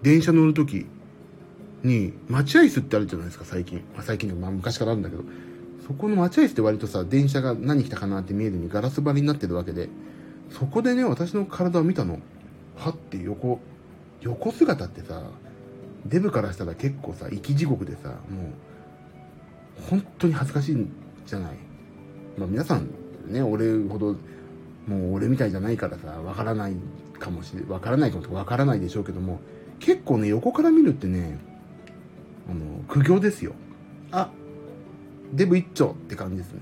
[0.01, 0.85] 電車乗る時
[1.83, 5.23] に待合室ってあるじゃないですか最近、まあ、最近でもまあ昔からあるんだけど。
[5.87, 9.87] そこの待合室って割とさ電車が何来たかなって見えるにガラス張りになってるわけで
[10.51, 12.19] そこでね私の体を見たの。
[12.75, 13.59] はって横
[14.21, 15.23] 横姿ってさ
[16.05, 18.17] デブからしたら結構さ生き地獄でさもう
[19.89, 20.91] 本当に恥ずかしいん
[21.25, 21.57] じゃない？
[22.37, 22.89] まあ皆さん
[23.27, 24.15] ね俺ほど
[24.87, 26.75] もう俺みたいじゃないからさわからない
[27.19, 29.39] かもしれわからないかもわからないでしょうけども
[29.79, 31.39] 結構ね横から見るってね
[32.49, 33.53] あの苦行ですよ。
[34.11, 34.29] あ
[35.33, 36.61] デブ一丁って感じですね。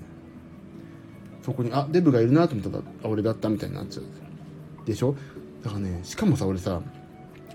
[1.44, 4.06] そこにあデブがいるなと思ったらあ俺だったみたいになっちゃう。
[4.86, 5.16] でしょ？
[5.64, 6.82] だからねしかもさ俺さ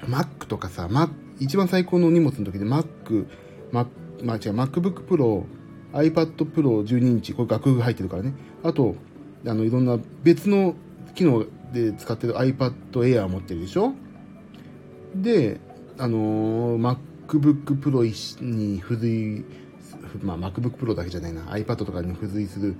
[0.02, 3.26] Mac とかさ、Mac、一番最高の荷物の時で Mac、
[3.70, 3.84] まあ
[4.36, 5.44] 違う MacBook Pro、
[5.92, 8.32] iPad Pro 12インチ、これ楽譜入ってるからね。
[8.62, 8.94] あと、
[9.46, 10.74] あの、いろんな別の
[11.14, 13.92] 機能で使ってる iPad Air 持ってるでしょ？
[15.14, 15.60] で、
[15.98, 16.96] あのー、
[17.28, 18.02] MacBook Pro
[18.42, 19.44] に付随、
[20.22, 22.76] まあ MacBook Pro だけじゃないな、iPad とかに付随する、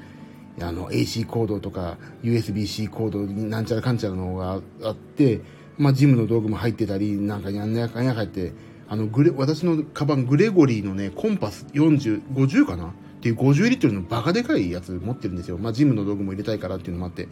[0.61, 5.41] あの、AC コードとか USB-C コードになんちゃらかんちゃらのがあって、
[5.79, 8.53] まあ、ジムの道具も入ってたり、なんかやんやかんやかって、
[8.89, 12.89] あの、グレ、私のカバン、グレゴリーのね、コンパス40、50かな？
[12.89, 15.59] っていう50リットルのバカでかいやつ持ってるんですよ。
[15.59, 17.29] まあ、ジムの道具も入れたいからっていうのもあって。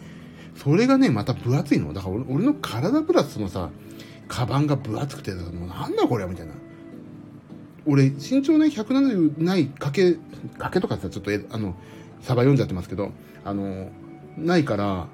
[0.54, 1.92] それがね、また分厚いの。
[1.92, 3.70] だから俺の体プラスそのさ、
[4.28, 6.52] カバンが分厚くて、もうなんだこれみたいな。
[7.88, 10.16] 俺、身長ね、170ない、かけ、
[10.58, 11.74] かけとかさ、ちょっと、あの、
[12.20, 13.12] サバ読んじゃってますけど、
[13.44, 13.90] あの、
[14.36, 15.06] ないから、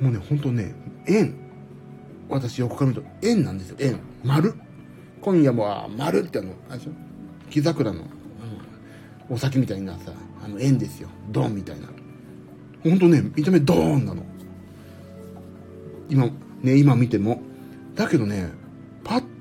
[0.00, 0.74] もうね、ほんとね、
[1.06, 1.34] 円。
[2.28, 3.76] 私横から見ると円なんですよ。
[3.80, 3.98] 円。
[4.22, 4.52] 丸。
[5.22, 6.90] 今夜も丸ってあの、あれでしょ？
[7.48, 8.04] 木桜の、
[9.30, 10.12] お酒みたいなさ、
[10.44, 11.08] あの円ですよ。
[11.30, 11.88] ドンみたいな。
[12.84, 14.22] ほんとね、見た目ドーンなの。
[16.10, 16.26] 今、
[16.62, 17.40] ね、今見ても。
[17.94, 18.50] だけどね、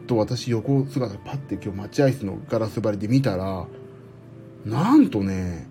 [0.08, 3.68] と私横姿パッて今日待合室のガラス張りで見たら、
[4.66, 5.68] なんとね、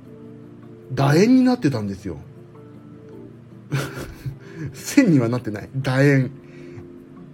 [0.94, 2.18] 楕円になってたんですよ。
[4.72, 5.68] 線にはなってない。
[5.82, 6.30] 楕円。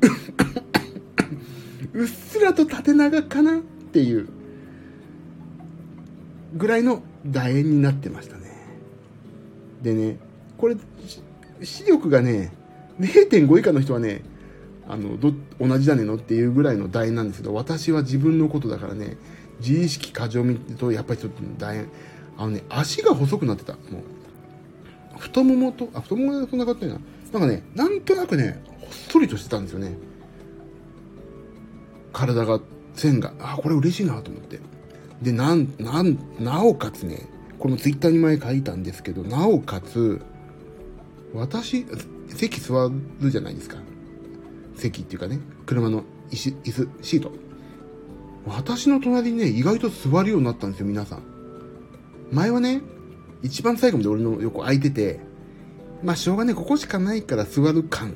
[1.92, 3.60] うっすらと縦長かなっ
[3.92, 4.28] ていう
[6.56, 8.42] ぐらいの楕円になってましたね。
[9.82, 10.16] でね、
[10.56, 10.76] これ、
[11.62, 12.52] 視力がね、
[13.00, 14.22] 0.5以下の人はね、
[14.88, 19.16] あの、ど、同じだねのっていうぐらいの楕円なんですけど、私は自分のことだからね、
[19.60, 21.88] 自意識過剰見ると、やっぱりちょっと楕円。
[22.36, 23.74] あのね、足が細くなってた。
[23.74, 23.78] も
[25.16, 25.18] う。
[25.18, 27.00] 太ももと、あ、太ももでそんなかったよな。
[27.32, 29.96] なんかね、なんとなくね、ほっそりとしてたんですよね。
[32.12, 32.60] 体が、
[32.94, 33.32] 線が。
[33.38, 34.60] あ、これ嬉しいなと思って。
[35.22, 40.20] で、なん、なん、なおかつね、このツイッターに前書いたんですけど、なおかつ、
[41.32, 41.86] 私、
[42.28, 42.90] 席座
[43.20, 43.76] るじゃないですか。
[44.76, 47.32] 席っていうかね、車の椅子、椅子、シート。
[48.46, 51.22] 私の隣にね、意外と座るようになったんですよ、皆さん。
[52.32, 52.82] 前はね、
[53.42, 55.20] 一番最後まで俺の横空いてて、
[56.02, 58.14] まあ、しょうがね、ここしかないから座る感。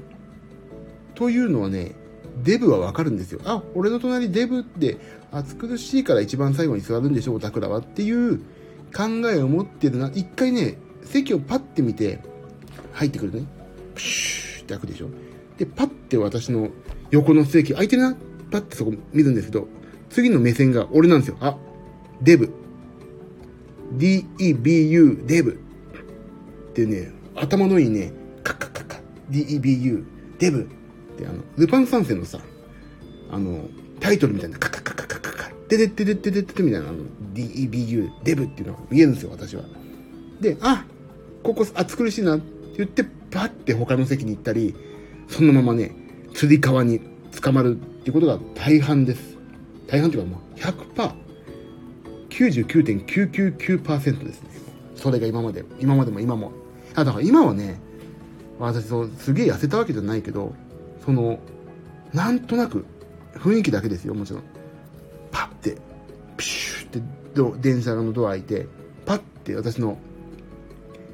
[1.14, 1.95] というのはね、
[2.42, 3.40] デブはわかるんですよ。
[3.45, 4.99] あ、俺の隣デブって、
[5.33, 8.38] 暑苦しいから一番最後に座るんでしょ、オタクらはっていう
[8.95, 10.11] 考えを持ってるな。
[10.14, 12.21] 一回ね、席をパッて見て、
[12.92, 13.47] 入ってくるね。
[13.95, 15.09] プシューって開くでしょ。
[15.59, 16.71] で、パッて私の
[17.11, 18.16] 横の席、空いてるな。
[18.51, 19.69] パッてそこ見るんですけど、
[20.11, 21.37] 次の目線が俺なんですよ。
[21.40, 21.57] あ、
[22.23, 22.53] デブ。
[23.92, 25.53] D-E-B-U、デブ。
[25.53, 30.05] ってね、頭のいいね、カッカッカッカ、D-E-B-U、
[30.38, 30.62] デブ。
[30.62, 32.38] ってあの、ルパン三世のさ、
[33.31, 33.69] あの、
[34.01, 36.99] タイトルみたいな、カッカッカッカッカッカッカッ、デデデデデデデみたいな、あの、
[37.33, 39.64] D-E-B-U、デブっていうのが見えるんですよ、私は。
[40.40, 40.85] で、あ、
[41.42, 42.45] ここ暑苦しいなって
[42.79, 44.75] 言って、パッて他の席に行ったり、
[45.29, 45.93] そのままね、
[46.35, 47.01] 釣り革に
[47.41, 49.37] 捕まるっていうことが大半です。
[49.87, 51.12] 大半っていうかもう100%、
[52.31, 54.51] 99.999%ですね。
[54.95, 56.53] それが今まで、今までも今も。
[56.95, 57.81] あ、だから今はね、
[58.59, 60.55] 私そう、すげえ痩せたわけじゃないけど、
[61.05, 61.39] その、
[62.12, 62.85] なんとなく、
[63.35, 64.43] 雰囲気だけですよ、もちろん。
[65.31, 65.77] パッて、
[66.37, 68.67] プシューって電車のドア開いて、
[69.05, 69.99] パッて私の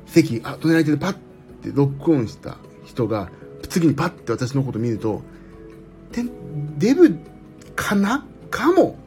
[0.07, 3.31] 席、あ、隣空いてるパッてロックオンした人が、
[3.73, 5.23] 次にパッて私のこと見ると、
[6.79, 7.19] デブ
[7.75, 8.27] かな？
[8.51, 8.99] かも。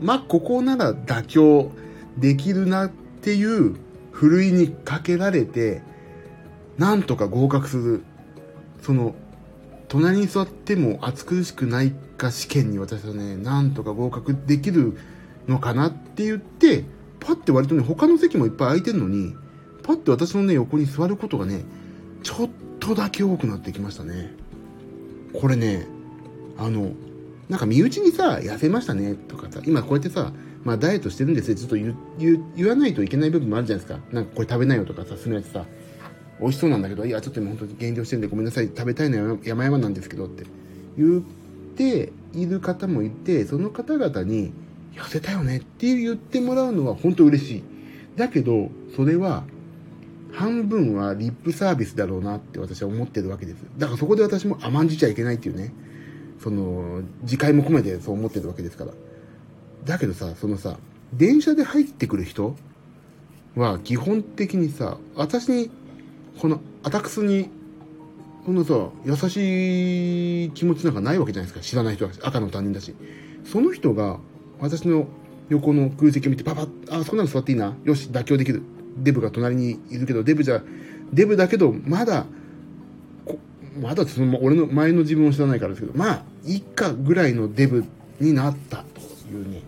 [0.00, 1.72] まあ、ここなら妥協
[2.16, 3.74] できるなっていう
[4.12, 5.82] ふるいにかけられて、
[6.78, 8.04] なんとか合格する。
[8.80, 9.16] その、
[9.88, 14.96] 隣に座っても暑苦しくないか試験に私はね、なんとか合格できる
[15.48, 16.84] のかなって言って、
[17.18, 19.34] パッて割とね、他の席もいっぱい空いてるのに、
[19.82, 21.64] パッて私のね、横に座ることがね、
[22.22, 24.30] ちょっととだけ多くなってきましたね。
[25.32, 25.86] これね、
[26.56, 26.92] あの、
[27.48, 30.32] なんか身内にさ、痩せましたねとかさ、今こうやってさ、
[30.64, 31.56] まあダイエットしてるんですよ。
[31.56, 34.04] ちょっと言わないといけない部分もあるじゃないですか。
[34.12, 35.66] なんかこれ食べないよとかさ、するやつさ、
[36.40, 40.44] 美味しそうなんだけど、いや、ちょっと今本当に減量してるんでごめんなさい、食べたいのは山々なんですけどって
[40.96, 41.22] 言っ
[41.76, 44.52] ている方もいて、その方々に、
[44.94, 47.62] 痩せたよねって言ってもらうのは本当嬉しい。
[48.16, 49.44] だけど、それは、
[50.32, 53.64] 半分はリップサービスだろうなって私は思ってるわけです。
[53.78, 55.72] だからそこで私も甘んじちゃいけないっていうね。
[56.38, 58.92] その、自戒も込めてそう思ってるわけですから。
[59.84, 60.76] だけどさ、そのさ、
[61.14, 62.56] 電車で入ってくる人
[63.54, 65.70] は基本的にさ、私に、
[66.38, 67.48] このアタクスに、
[68.44, 71.64] このさ、優しい気持ちなんかないわけじゃないですか。
[71.64, 72.94] 知らない人は赤の他人だし。
[73.44, 74.18] その人が、
[74.60, 75.06] 私の
[75.48, 77.74] 横の空席を見て、パパッ、あ、そんなの座っていいな。
[77.84, 78.62] よし、妥協できる。
[78.96, 80.62] デブが隣にいるけど、デブじゃ、
[81.12, 82.26] デブだけど、まだ、
[83.80, 87.84] まだその、俺の前の自分を知らないからですけど、まあ、いっかぐらいのデブ
[88.20, 89.62] になったというね、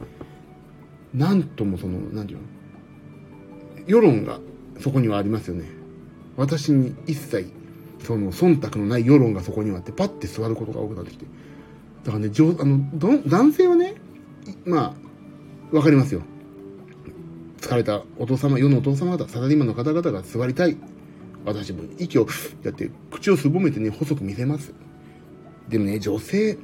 [1.14, 2.44] なんともその、なんていうの、
[3.86, 4.40] 世論が
[4.80, 5.64] そこにはありますよね。
[6.36, 7.50] 私に一切、
[8.02, 11.26] その、忖度のない世論がそこにはあって、パッて座ることが多くなってきて。
[12.04, 13.94] だからね、あの、男性はね、
[14.64, 14.94] ま
[15.72, 16.22] あ、わかりますよ。
[17.60, 20.76] 疲れたお父様、世のお父様方、サラリーマンの方々が座りたい。
[21.44, 22.26] 私も息を
[22.62, 24.74] やって口をすぼめてね、細く見せます。
[25.68, 26.58] でもね、女性、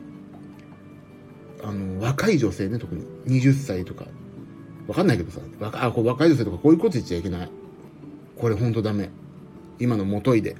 [1.62, 4.06] あの、若い女性ね、特に20歳とか、
[4.86, 7.50] わかんないけどさ、若あこ若い女性とかこういうこと言っちゃいけない。
[8.36, 9.10] これほんとダメ。
[9.78, 10.56] 今のもといで。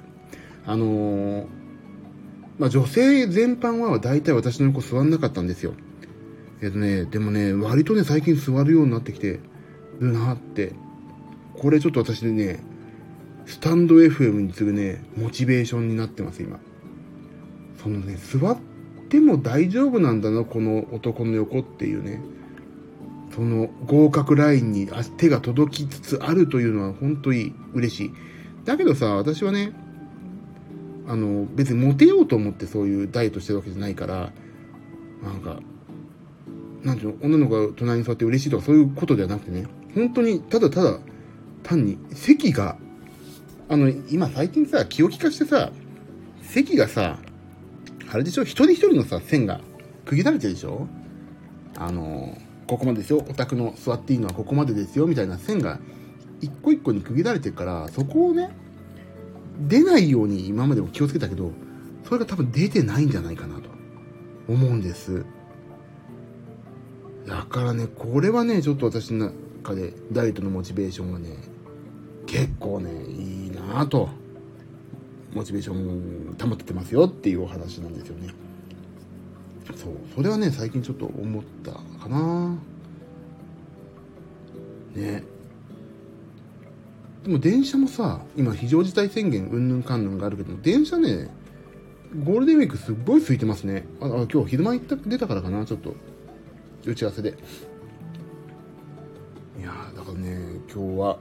[0.66, 1.46] あのー、
[2.58, 5.74] まあ、女性全般は大体私の横座んなかったんですよ。
[6.62, 9.40] えっとね、でもね、割とね、最近座るようになってきて
[10.00, 10.72] るなって。
[11.56, 12.60] これちょっと私でね、
[13.46, 16.58] スタンド FM に次ぐね、モチベーションになってます、今。
[17.82, 18.58] そのね、座っ
[19.08, 22.22] ても大丈夫なんだな、この男の横っていうね。
[23.34, 28.10] その合格ラインに手が届きつつあるというのは本当に嬉しい。
[28.64, 29.72] だけどさ、私はね、
[31.06, 34.32] あの、別にモテようと思ってそういうダイエットしてるわけじゃないから、
[35.22, 35.60] なんか、
[36.82, 40.98] なんていうの、女の子が隣に座って嬉しいとかそういうことではなくてね、本当にただただ
[41.62, 42.76] 単に席が、
[43.68, 45.72] あの、今最近さ、気を利かしてさ、
[46.42, 47.18] 席がさ、
[48.10, 49.60] あれでしょ一人一人のさ、線が
[50.04, 50.86] 区切られてるでしょ？
[51.76, 53.24] あの、ここまでですよ。
[53.28, 55.06] お宅の座っていいのはここまでですよ。
[55.06, 55.80] みたいな線が
[56.40, 58.50] 一個一個に区切られてるから、そこをね、
[59.68, 61.52] 出ないように今までも気をつけたけど、
[62.04, 63.70] それが多分出てないんじゃないかなと
[64.48, 65.24] 思うんです。
[67.26, 69.32] だからね、これはね、ちょっと私の
[69.64, 71.30] 中でダイエットのモチベーションがね、
[72.26, 74.10] 結構ね、いいなぁと、
[75.32, 78.28] モチベーション保っててますよっていうお話なんですよね。
[79.74, 82.56] そう、それはね、最近ちょっと思ったかな
[84.94, 85.24] ね。
[87.24, 91.30] でも電車もさ、今非常事態宣言うんぬんかんぬんがあるけど、電車ね、
[92.22, 93.86] ゴールデンウィークすっごい空いてますね。
[94.00, 95.94] あ、あ今日昼間行った出たからかな、ちょっと。
[96.84, 97.34] 打ち合わせで。
[100.04, 101.18] かね、今日は、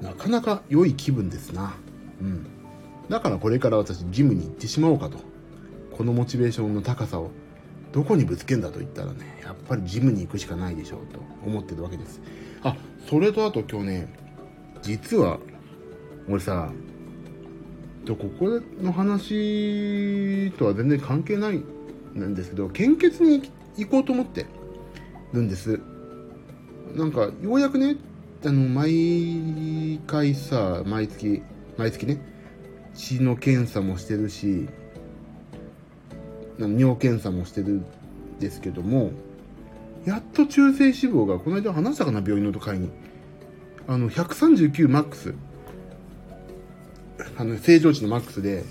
[0.00, 1.74] なかなか良い気分ですな。
[2.20, 2.46] うん。
[3.08, 5.18] だからこれから私、ジムに行ってしまおうかと。
[5.96, 7.30] このモチベーションの高さを、
[7.92, 12.20] どこにぶつけんだと言ったらね、やっぱりジムに行くしかないでしょうと思ってるわけです。
[12.62, 12.76] あ、
[13.08, 14.14] それとあと今日ね、
[14.82, 15.38] 実は、
[16.28, 16.72] 俺さ、
[18.04, 24.46] とここの話とは全然関係ないんですけど、献血に行こうと思って
[25.32, 25.80] るんです。
[26.94, 27.96] なんか、ようやくね、
[28.44, 31.42] あの、毎回さ、毎月、
[31.76, 32.20] 毎月ね、
[32.94, 34.68] 血の検査もしてるし、
[36.58, 37.84] 尿検査もしてるん
[38.38, 39.10] ですけども、
[40.04, 42.90] やっと中性脂肪が、この間話したかな、病院のと会に。
[43.88, 45.34] あの、139マックス。
[47.36, 48.64] あの、正常値のマックスで、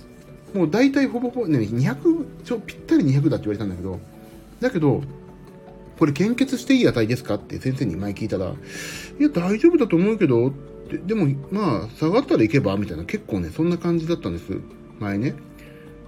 [0.54, 4.00] もう大体ほぼほぼ、ね、200、ちょ、ぴったり200だって言われたんだけど、
[4.60, 5.02] だけど、
[5.98, 7.36] これ献血していい値ですか？
[7.36, 8.54] って先生に前聞いたら、
[9.20, 10.52] いや、大丈夫だと思うけど、
[10.90, 14.58] ででも、まあ、下がったらいけばみたいな、結構ね、そんな感じだったんです。
[15.00, 15.36] 前ね。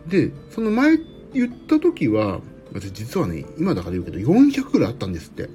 [0.08, 0.98] で、その前
[1.34, 2.42] 言った時は、
[2.74, 5.50] 私実はね、今だから言うけど、400ぐらいあったんですって。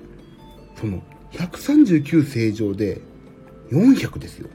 [0.80, 3.00] その、139正常で、
[3.70, 4.48] 400ですよ。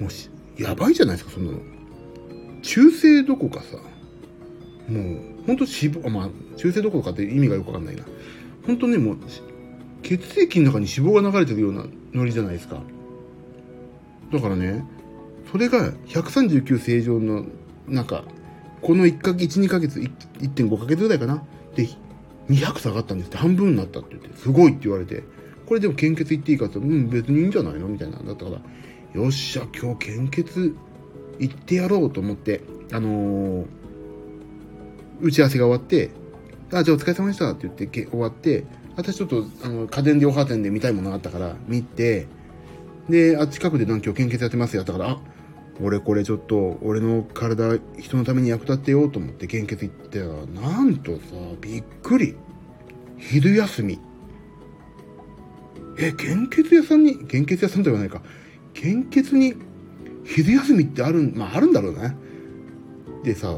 [0.00, 1.58] もし、やばいじゃないですか、そんなの。
[2.62, 3.76] 中性どこかさ、
[4.88, 8.04] もう、ほんと脂肪、まあ、中性どころかって意味がよくわかんないな。
[8.66, 9.16] ほんとね、もう、
[10.02, 12.80] 血液の中に脂肪が流れてるようなノリじゃないですか。
[14.32, 14.84] だからね、
[15.50, 17.44] それが139正常の
[17.86, 18.24] 中、
[18.80, 21.42] この1か月、1、2ヶ月、1.5ヶ月ぐらいかな。
[21.76, 21.88] で、
[22.48, 25.22] 200下がったんですって、半分になったって言って、すごいって言われて、
[25.66, 27.88] これでも献血行っていいかってうん、別にいいんじゃないの？
[27.88, 28.18] みたいな。
[28.18, 30.74] だったから、よっしゃ、今日献血
[31.38, 33.66] 行ってやろうと思って、あのー、
[35.20, 36.10] 打ち合わせが終わって、
[36.72, 38.64] あ、じゃあお疲れ様でしたって言って終わって、
[38.96, 42.26] 私ちょっと、あの、家電量販店で見たいものがあったから、見て、
[43.08, 45.18] で、あ、近くでなんか今日献血やってますやったから、あ、
[45.80, 51.20] 俺これちょっと、俺の体、人のために役立ってようと思って献血行ってたら、なんとさ、
[51.60, 52.36] びっくり。
[53.18, 54.00] 昼休み。
[55.98, 58.22] え、献血屋さんに、献血屋さんと言わないか。
[58.74, 59.54] 献血に、
[60.24, 62.16] 昼休みってある、まああるんだろうね。
[63.24, 63.56] でさ、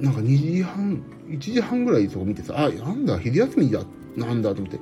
[0.00, 3.84] なんか2時半、1時半ぐらいそこ見てさ、あ、なんだ、昼休みだ、
[4.16, 4.78] なんだと思って。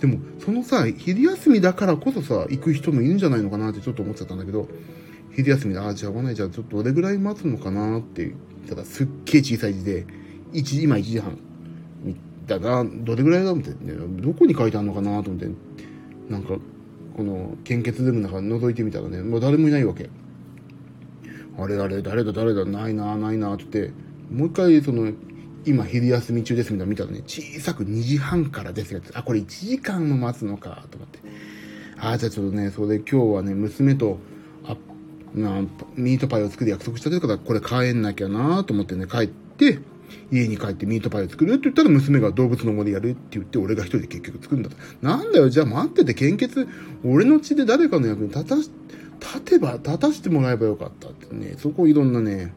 [0.00, 4.68] でも、そのさ、昼休みだからこそさ、行く人もいるんじゃないのかなってちょっと思っちゃったんだけど、
[5.32, 8.34] 昼休みで、あ、じゃあ来ない、じゃあちょっとどれぐらい待つのかなって
[8.68, 10.06] たら、すっげえ小さい字で、
[10.52, 11.38] 1時、今1時半。
[12.46, 15.48] だな、どれぐらいだ思って、ね、どこに書いてあるのかなと思って、
[16.28, 16.56] なんか、
[17.16, 20.08] この献血ルームの中覗いてみたらね、もう誰もいないわけ。
[21.58, 23.92] あれあれ、誰だ誰だ、ないな、ないな、って、
[24.32, 25.12] もう一回、その、
[25.64, 29.10] 今昼休み中ですみたいな見たらね、小さく2時半からですよって。
[29.14, 31.18] あ、これ1時間も待つのか、と思って。
[31.98, 34.18] あ、じゃあちょっとね、それで今日はね、娘と、
[34.64, 34.76] あ、
[35.34, 35.62] な
[35.96, 39.78] ミートパイを作る約束したというから、これ帰んなきゃなと思ってね、帰って、
[40.32, 44.76] 家に帰ってミートパイを作るって言ったら娘が動物の森やるって言って俺が一人で結局作るんだと。
[45.02, 46.66] なんだよ、じゃあ待ってて献血、
[47.04, 48.70] 俺の血で誰かの役に立たし、
[49.20, 52.54] 立てば、立たしてもらえばよかったってね、そこいろんなね、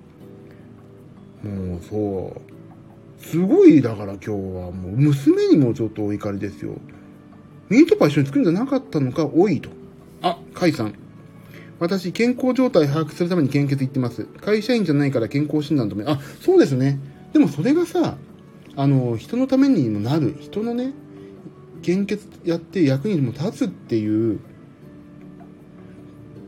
[1.43, 2.52] もうそう、
[3.23, 4.35] すごいだから今日は
[4.71, 6.75] もう娘にもちょっとお怒りですよ。
[7.69, 9.69] ミートパイ一緒に作るんじゃなかったのか、多いと。
[10.21, 10.93] あ、カイさん。
[11.79, 14.25] 私、健康状態把握するために献血行ってます。
[14.25, 16.99] 会社員じゃないから健康診断とめ、あ、そうですね。
[17.31, 18.17] でもそれがさ、
[18.75, 20.93] あの、人のためにもなる、人のね、
[21.81, 24.39] 献血やって役にも立つっていう、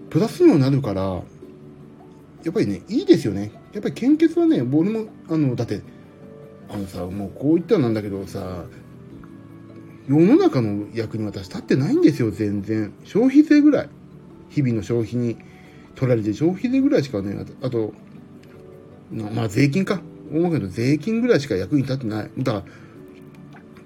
[0.09, 1.23] プラスにもなるから、や
[2.49, 3.51] っぱりね、いいですよね。
[3.73, 5.81] やっぱり献血はね、俺も、あの、だって、
[6.69, 8.65] あのさ、もうこう言ったらなんだけどさ、
[10.07, 12.93] 世の中の役に私立ってないんですよ、全然。
[13.03, 13.89] 消費税ぐらい。
[14.49, 15.37] 日々の消費に
[15.95, 17.93] 取られて、消費税ぐらいしかね、あと、
[19.11, 20.01] まあ税金か。
[20.31, 22.31] 思うけど税金ぐらいしか役に立ってない。
[22.37, 22.63] だ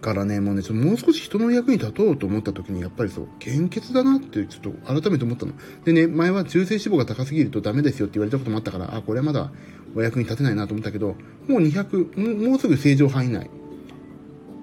[0.02, 5.54] から、ね、もうね、ちょもう少し人の役に立とうと思った時に、やっぱりそう、献血だなってちょっと改めて思ったの。
[5.84, 9.52] でね、前は中性脂肪が高すぎるとダメですよって言われたこともあったから、あ、これはまだ
[9.96, 11.16] お役に立てないなと思ったけど、
[11.48, 13.50] もう200、もうすぐ正常範囲内。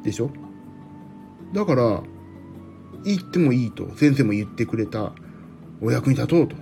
[0.05, 0.31] でしょ？
[1.53, 2.03] だから、
[3.05, 5.13] 言ってもいいと先生も言ってくれた
[5.81, 6.57] お役に立とうと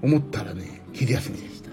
[0.00, 1.70] 思ったらね、昼休みでした。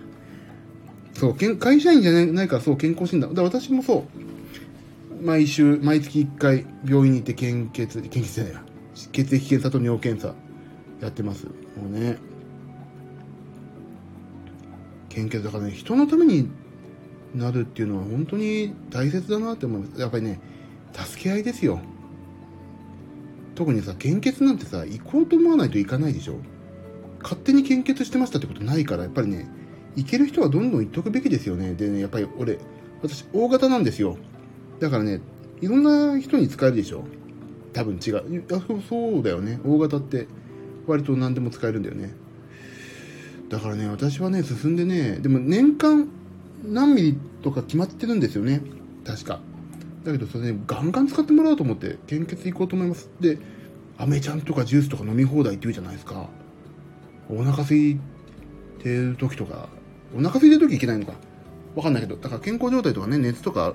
[1.14, 3.34] そう、会社員じゃないからそう健康診断。
[3.34, 4.06] だ私もそ
[5.22, 8.64] う、毎週、毎月1回病院に行って献血、献血じゃないや。
[9.12, 10.34] 血液検査と尿検査
[11.02, 11.46] やってます。
[11.46, 11.52] も
[11.88, 12.18] うね。
[15.20, 16.50] 献血だからね、人のために
[17.36, 20.00] なるっていうのは本当に大切だなって思います。
[20.00, 20.40] やっぱりね、
[20.94, 21.80] 助け合いですよ。
[23.56, 26.38] 特にさ、献血なんてさ、行こうと思わないといかないでしょ
[27.22, 29.50] 勝手に献血してましたってことないから、やっぱりね、
[29.96, 31.74] 行ける人はどんどん行っとくべきですよね。
[31.74, 32.58] でね、やっぱり俺、
[33.02, 34.18] 私、大型なんですよ。
[34.80, 35.20] だからね、
[35.62, 37.04] いろんな人に使えるでしょ
[37.74, 38.44] 多分違う。
[38.54, 39.60] あそうだよね。
[39.66, 40.28] 大型って
[40.88, 42.14] 割と何でも使えるんだよね。
[43.50, 46.08] だからね、私はね、進んでね、でも年間
[46.64, 48.62] 何ミリとか決まってるんですよね。
[49.06, 49.40] 確か。
[50.04, 53.10] だけどそれね、ガンガン使ってもらおうと思って献血行こうと思います。
[53.20, 53.38] で、
[53.98, 56.28] アメちゃんとかジュースとか飲み放題って言うじゃないですか。
[57.30, 58.00] お腹空い
[58.82, 59.70] てる時とか、
[60.16, 61.14] お腹空いてる時いけないのか。
[61.76, 63.74] わかんないけど、だから健康状態とかね、熱とか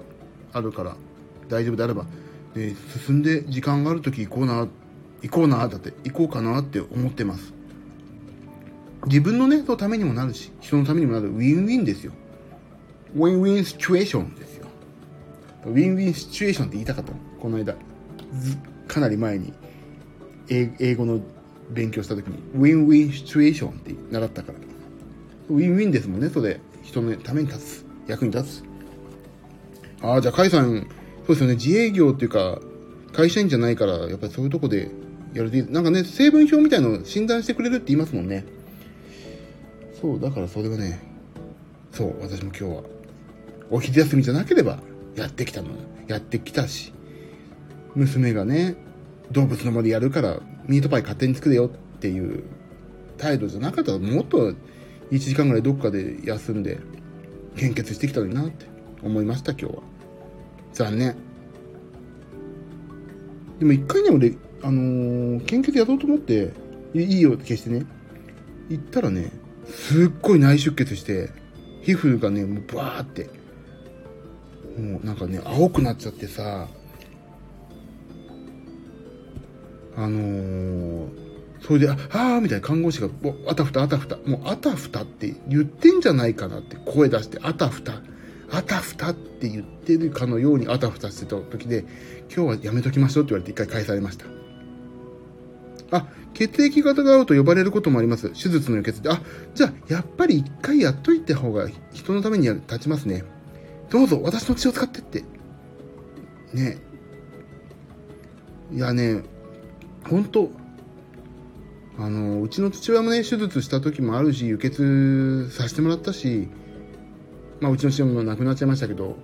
[0.53, 0.97] あるから
[1.49, 2.07] 大丈夫であれば、
[2.55, 2.75] ね、
[3.07, 4.69] 進んで時間がある時行こうな、
[5.23, 7.54] 行こうな、だって行こうかなって思ってます。
[9.07, 12.13] 自分のね、そのためにもなるし、人のためにもなる win-win ですよ。
[13.15, 14.67] win-win situation ですよ。
[15.67, 17.19] win-win situation って言いたかったの。
[17.41, 17.75] この間。
[18.89, 19.53] かなり前に
[20.49, 21.21] 英語の
[21.71, 24.59] 勉強した時に、 win-win situation って習ったから。
[25.51, 26.61] win-win ですもんね、それ。
[26.83, 27.87] 人のために立つ。
[28.07, 28.65] 役に立つ。
[30.03, 30.87] ああ、じゃあ、カイさん、
[31.27, 32.61] そうですよね、自営業っていうか、
[33.13, 34.91] 会社員じゃないから、やっぱりそういうとこで
[35.33, 38.45] やるで、なんかね、成分表みたいの診断してくれるって言いますもんね。
[40.05, 41.01] そう、だからそれがね、
[41.91, 42.83] そう、私も今日は、
[43.71, 44.79] お昼休みじゃなければ、
[45.17, 45.71] やってきたの。
[46.09, 46.93] やってきたし、
[47.95, 48.77] 娘がね、
[49.33, 52.45] 動物の森やるから、ミートパイ勝手に作れよっていう
[53.17, 54.53] 態度じゃなかったら、もっと
[55.11, 56.81] 1時間ぐらいどっかで休んで、
[57.57, 58.67] 献血してきたのになって
[59.03, 59.83] 思いました、今日は。
[60.75, 61.17] 残念。
[63.59, 66.53] でも一回ね、俺、あのー、献血やろうと思って、
[66.93, 67.87] いいよって消してね、
[68.69, 69.33] 行ったらね、
[69.67, 71.31] すっごい内出血して、
[71.83, 73.29] 皮膚がね、もうバーって、
[74.79, 76.69] もうなんかね、青くなっちゃってさ、
[79.97, 81.09] あのー、
[81.61, 88.03] それで、ああみたいな看護師が、もうあたふたあたふた、もうあたふたって言ってんじゃないかなって声出して、あたふた、
[88.51, 91.85] あたふたって言ってるかのようにあたふたしてた時で、
[92.35, 94.27] 今日はやめときましょうって言われて一回返されました。
[95.91, 98.31] あ、血液型が合うと呼ばれることもあります。
[98.31, 99.11] 手術の輸血で。
[99.11, 99.21] あ、
[99.55, 103.25] じゃあ、やっぱり一回やっといた方が人のために立ちますね。
[103.91, 105.25] どうぞ、私の血を使ってって。
[106.53, 106.79] ね
[108.73, 109.23] いやね、
[110.09, 110.51] 本当
[111.99, 116.49] あの、うちの父親もね、手術した時もあるし、輸血させてもらったし、
[117.61, 119.17] まあ、うちの父親も亡くなっちゃいましたけど、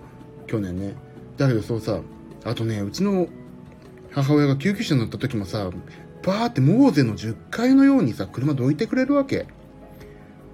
[0.47, 0.95] 去年ね。
[1.37, 2.01] だけどそうさ、
[2.45, 3.27] あとね、うちの
[4.13, 5.71] 母親が救急車に乗った時もさ、
[6.23, 9.47] バーってモーゼの十戒のようにさ、車どいてくれるわけ。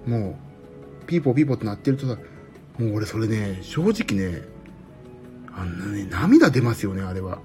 [0.05, 0.37] も
[1.03, 2.17] う、ピーポーピーポーって鳴ってるとさ、
[2.77, 4.41] もう俺それね、正直ね、
[5.53, 7.39] あんなね、涙出ますよね、あれは。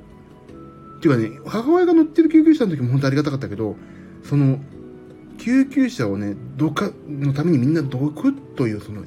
[0.98, 3.76] っていうかね、母親が乗ってる救急車の時も本当ありがたかったけど、
[4.22, 4.60] その、
[5.38, 9.04] 救急車をね、どか、のためにみんなどくという、その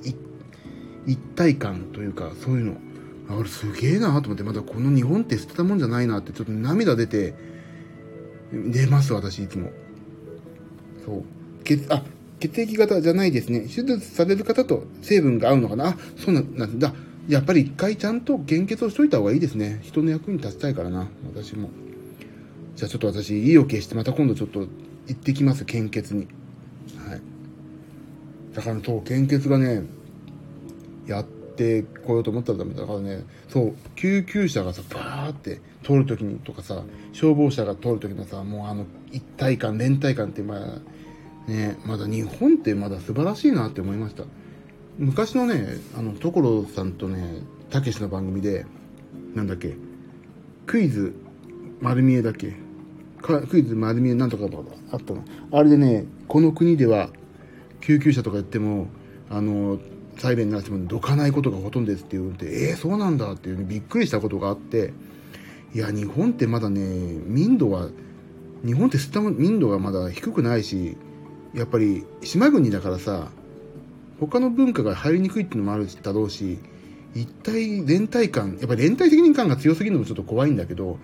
[1.06, 2.78] 一体感というか、そういうの、
[3.30, 7.34] あ、俺すげえなと思って、まだこの日本って捨てたもんじゃないなって、ちょっと涙出て、
[8.52, 9.70] 出ます、私、いつも。
[11.06, 11.24] そう。
[11.64, 12.04] 血、あ、
[12.40, 13.62] 血液型じゃないですね。
[13.62, 16.94] 手術される方と成分が合うのかなあ、そうなんだ。
[17.28, 19.80] やっぱり一回ちゃんと献血をしといた方がいいですね。
[19.82, 21.70] 人の役に立ちたいからな、私も。
[22.76, 24.70] じゃあちょっと私、意を決してまた今度ちょっと行
[25.12, 26.28] ってきます、献血に。
[27.08, 27.22] はい。
[28.54, 29.84] だからそう、献血がね、
[31.08, 31.22] や
[31.56, 36.84] ってこようと思ったらダメだからね、そう、救急車がさ、バーって通るときにとかさ、
[37.14, 44.26] 消防車が通るときのさ、もうあの、一体感、連帯感って、まあ、ね、まだ日本ってまだ素晴らしいなって思いました。
[44.98, 48.66] 昔のね、あの、所さんとね、たけしの番組で、
[49.34, 49.76] なんだっけ、
[50.66, 51.14] クイズ、
[51.80, 52.54] 丸見えだっけ
[53.22, 55.24] クイズ丸見えなんとかとかあったの。
[55.52, 57.10] あれでね、この国では、
[57.82, 58.88] 救急車とか言っても、
[59.30, 59.80] あの、
[60.18, 64.94] サイレン鳴らしてもどかないことがほとんどですって言うて、えー、そうなんだっていう、ね、びっくりしたことがあって、
[65.74, 66.82] いや、日本ってまだね、
[67.26, 67.90] 民度は、
[68.66, 70.98] 日本って吸った民度がまだ低くないし、
[71.54, 73.30] やっぱり島国だからさ、
[74.20, 76.60] 他の文化が入りにくいっていうのもあるだろうし、
[77.14, 80.98] 一体連帯感、やっぱり連帯責任感が強すぎるのもちょっと怖いんだけど、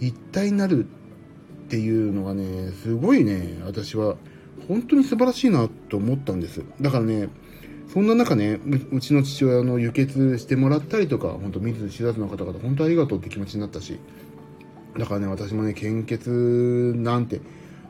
[0.00, 4.16] 一体になるっていうのがね、すごいね、私は
[4.68, 6.62] 本当に素晴らしいなと思ったんです。
[6.80, 7.28] だからね、
[7.92, 8.58] そんな中ね、
[8.92, 13.98] うちの父親の輸血してもらったりとか、本当見ず知らずの方々、本当ありがとうって気持ちになったし、
[14.98, 17.40] だからね、私もね、献血なんて、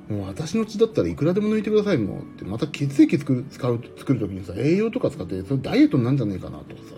[0.08, 6.94] もう私の血だったらいくらでも抜いてくださいもうって、また血液作る、使う、作るときにさ、栄養とか使って、それダイエットになんじゃねえかなとかさ、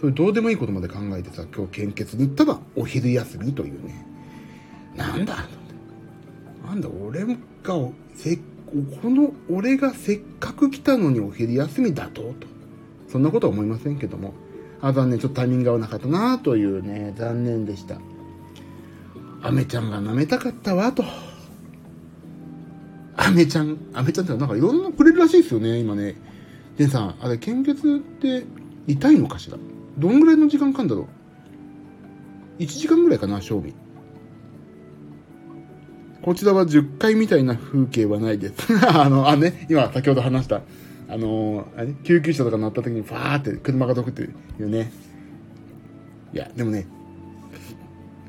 [0.00, 4.06] そういうどうでもいいことまで考えてさ、今日献血に行ったらお昼休みというね、
[4.96, 5.48] なんだ
[6.66, 7.36] なんだ、俺が、
[8.14, 8.38] せ
[9.02, 12.22] この俺がせっかく来たのにお昼休みだと？
[12.22, 12.34] と。
[13.08, 14.34] そんなことは思いませんけども。
[14.80, 17.98] あ、残念、ちょっとタイミングが合わなかったなというね、残念でした。
[19.42, 21.04] アメちゃんが舐めたかったわと。
[23.16, 26.16] アメちゃん、アメちゃんってなんかいろんなくれるらしいですよね、今ね。
[26.76, 28.44] でさん、あれ、献血って
[28.88, 29.56] 痛いのかしら？
[29.96, 31.06] どんぐらいの時間かんだろ
[32.58, 33.72] う ?1 時間ぐらいかな、賞味。
[36.24, 38.54] こちらは10階みたいな風景はないです。
[38.88, 40.62] あの、あね、今先ほど話した、
[41.06, 44.26] あのあれ、救急車とか乗った時にファーって車がどくってい
[44.60, 44.90] うね。
[46.32, 46.86] いや、でもね、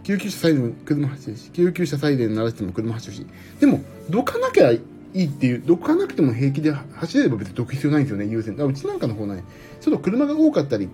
[0.04, 3.26] 救急車サイレン車走るし、救急車サイレン鳴らしても車走るし、
[3.62, 4.82] でも、どかなきゃい
[5.14, 8.58] いっていう、どかなくても平気で走れば別にどく必要ないんですよね、優先。
[8.58, 9.46] だうちなんかの方ね、
[9.80, 10.90] ちょっと車が多かったり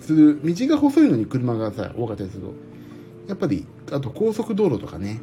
[0.00, 2.54] する、道が細いのに車がさ、多かったりすると、
[3.28, 5.20] やっぱり、あと高速道路とかね、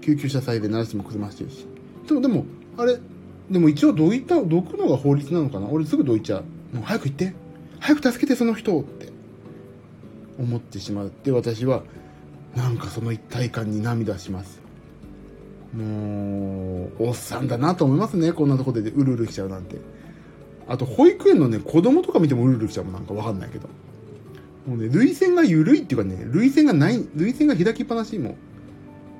[0.00, 1.66] 救急車祭で鳴らしても車走るし。
[2.06, 2.44] でも、でも、
[2.76, 2.98] あれ、
[3.50, 5.66] でも一応どういった、どくのが法律なのかな？
[5.68, 6.76] 俺すぐどいちゃう。
[6.76, 7.34] もう早く行って。
[7.80, 9.08] 早く助けてその人って
[10.38, 11.82] 思ってしまって私は
[12.54, 14.60] なんかその一体感に涙します。
[15.74, 18.32] もう、おっさんだなと思いますね。
[18.32, 19.76] こんなとこでうるうるしちゃうなんて。
[20.68, 23.68] あと、保育園のね、子供とか見てもうるうるしちゃうもんなんかわかんないけど。
[24.66, 28.36] もうね、涙腺が緩いっていうかね、涙腺がない、涙腺が開きっぱなしも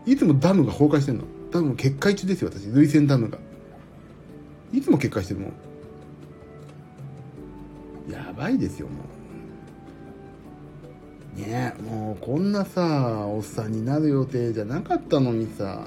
[0.07, 1.25] いつもダムが崩壊してんの。
[1.51, 2.67] ダム決壊中ですよ、私。
[2.67, 3.39] 涙腺ダムが。
[4.73, 5.53] いつも決壊してるもん。
[8.11, 8.93] やばいですよ、も
[11.37, 11.39] う。
[11.41, 15.87] ねえ、もうこんなさ、おっさんになる予定じゃなかったのにさ、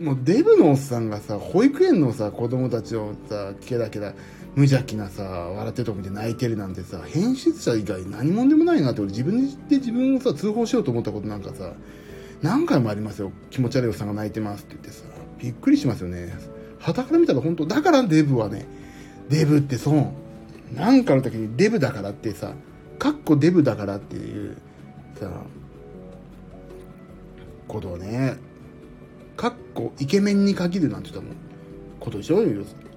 [0.00, 4.14] もうデブのおっさんがさ、保育園のさ、子供たちをさ、ケラケラ、
[4.54, 11.72] 無邪気なさ、笑ってるとこ見て泣いてるなんてさ、編集者以外何者でもないなって俺自分で自分をさ、通報しようと思ったことなんかさ、
[12.42, 13.32] 何回もありますよ。
[13.50, 15.04] 気持ち悪いおっさんが泣いてますって言ってさ、
[15.38, 16.32] びっくりしますよね。
[16.78, 18.66] 旗から見たら本当、だからデブはね、
[19.28, 20.12] デブって損。
[20.74, 22.52] なんかの時にデブだからってさ、
[22.98, 24.56] かっこデブだからっていう、
[25.18, 25.30] さ、
[27.66, 28.36] ことをね、
[29.36, 31.36] かっこイケメンに限るなんて言ったもん、
[32.00, 32.42] ことでしょ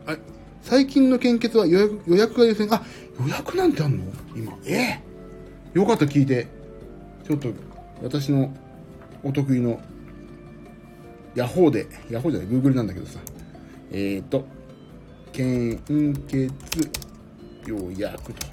[0.05, 0.17] あ
[0.61, 2.83] 最近の献血は予約予約が優先、あ、
[3.19, 4.03] 予約なんてあんの？
[4.35, 4.53] 今。
[4.65, 6.47] えー、よかった聞いて。
[7.27, 7.49] ちょっと、
[8.03, 8.53] 私の
[9.23, 9.79] お得意の
[11.35, 13.19] ヤホーで、ヤホーじゃない、グーグルなんだけどさ、
[13.91, 14.45] えっ、ー、と、
[15.31, 15.77] 献
[16.27, 16.51] 血
[17.65, 18.47] 予約と。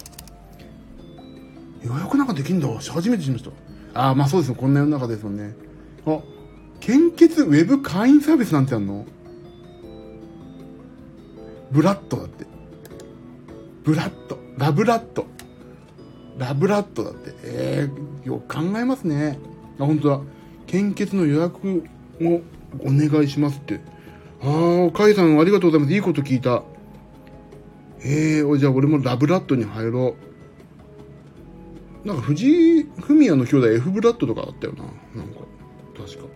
[1.81, 2.67] 予約なんかできんだ。
[2.67, 3.51] 初めて知りました。
[3.93, 4.55] ああ、まあそうですよ。
[4.55, 5.55] こんな世の中ですもんね。
[6.05, 6.19] あ、
[6.79, 9.05] 献血ウェブ会員サービスなんてあんの？
[11.71, 12.45] ブラッドだって。
[13.83, 14.37] ブラッド。
[14.57, 15.25] ラブラッド。
[16.37, 17.33] ラブラッドだって。
[17.43, 19.39] ええー、よく考えますね。
[19.79, 20.21] あ、本当だ。
[20.69, 21.83] 献血の予約
[22.21, 22.41] を
[22.81, 23.81] お願いしますって。
[24.41, 25.93] ああ、カイさんありがとうございます。
[25.93, 26.61] いいこと聞いた。
[28.05, 30.15] ええー、じゃあ俺もラブラッドに入ろ
[32.05, 32.07] う。
[32.07, 34.83] なんか藤井フミヤの兄弟 F ブラッドとかあったよな。
[35.19, 35.39] なんか、
[35.97, 36.27] 確か。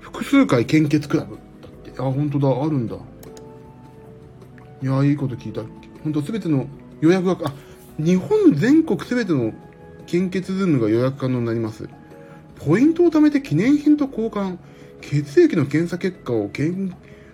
[0.00, 1.90] 複数回献血クラブだって。
[1.98, 2.96] あ、本当だ、あるんだ。
[4.82, 5.62] いや、いいこと聞いた。
[6.04, 6.66] 本当すべての
[7.00, 7.54] 予約が、あ、
[7.98, 9.54] 日本全国すべての
[10.06, 11.88] 献血ズームが予約可能になります。
[12.64, 14.58] ポイントを貯めて記念品と交換、
[15.00, 16.50] 血液の検査結果を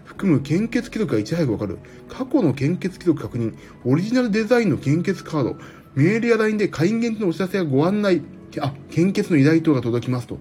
[0.05, 1.79] 含む献血記録がいち早くわかる。
[2.09, 3.55] 過去の献血記録確認、
[3.85, 5.57] オリジナルデザインの献血カード、
[5.97, 8.23] メールや LINE で会員限定のお知らせやご案内、
[8.61, 10.39] あ、献血の依頼等が届きますと。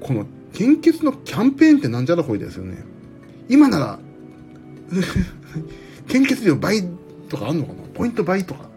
[0.00, 2.76] この献血のキャンペーンってなんじゃらほいですよね。
[3.48, 3.98] 今なら
[6.08, 6.86] 献血量倍
[7.30, 7.82] とかあんのかな？
[7.94, 8.71] ポイント倍とか。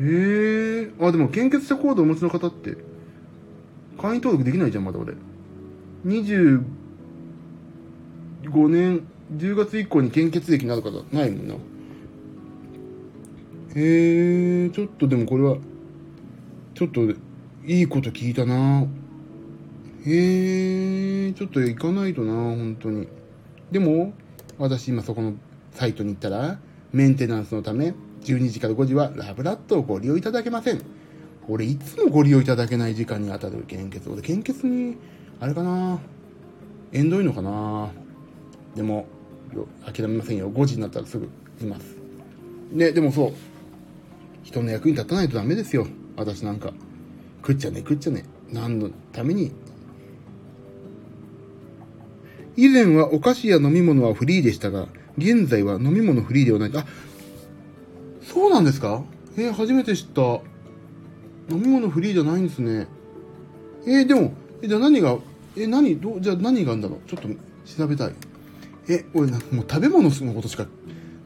[0.00, 2.76] へえあでも献血したコードをお持ちの方って
[3.98, 5.14] 会員登録できないじゃんまだ俺。
[6.04, 6.60] 25
[8.68, 11.54] 年10月以降に献血歴になる方ないもんな。
[11.54, 11.58] へ
[14.66, 15.56] えちょっとでもこれは
[16.74, 17.02] ちょっと
[17.64, 18.86] いいこと聞いたな。
[20.04, 23.08] へえちょっと行かないとな本当に。
[23.72, 24.12] でも
[24.58, 25.34] 私今そこの
[25.72, 26.58] サイトに行ったら
[26.92, 27.94] メンテナンスのため
[28.26, 30.82] 12時から5時はラブラットをご利用いただけません。
[31.48, 34.96] 俺いつもご利用いただけない時間に当たる献血俺献血に
[35.38, 36.00] あれかな
[36.92, 37.90] 縁遠いのかな。
[38.74, 39.06] でも
[39.84, 40.50] 諦めませんよ。
[40.50, 41.28] 5時になったらすぐ
[41.60, 41.96] います。
[42.72, 43.32] ねでもそう。
[44.42, 45.86] 人の役に立たないとダメですよ。
[46.16, 46.72] 私なんか。
[47.42, 48.24] 食っちゃね食っちゃね。
[48.50, 49.52] 何のために。
[52.56, 56.70] 以前はお菓子や飲み物はフリーでしたが現在は飲み物フリーではない。
[56.74, 56.86] あ
[58.36, 59.02] そうなんですか？
[59.38, 60.20] えー、初めて知った。
[61.48, 62.86] 飲み物フリーじゃないんですね。
[63.86, 65.16] えー、でもえじゃあ何が
[65.56, 67.08] え何どうじゃあ何があるんだろう？
[67.08, 67.28] ちょっと
[67.64, 68.12] 調べたい。
[68.90, 70.66] え俺なもう食べ物のことしか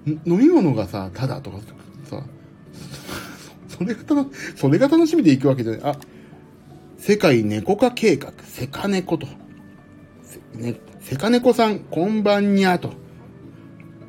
[0.07, 1.59] 飲み物がさただとか
[2.05, 2.23] さ
[3.69, 5.81] それが楽それが楽しみで行くわけじゃない。
[5.83, 5.97] あ
[6.97, 8.33] 世界猫化計画。
[8.45, 9.27] セカネコと
[10.55, 12.93] ね、セカネコさんこんばんにゃと。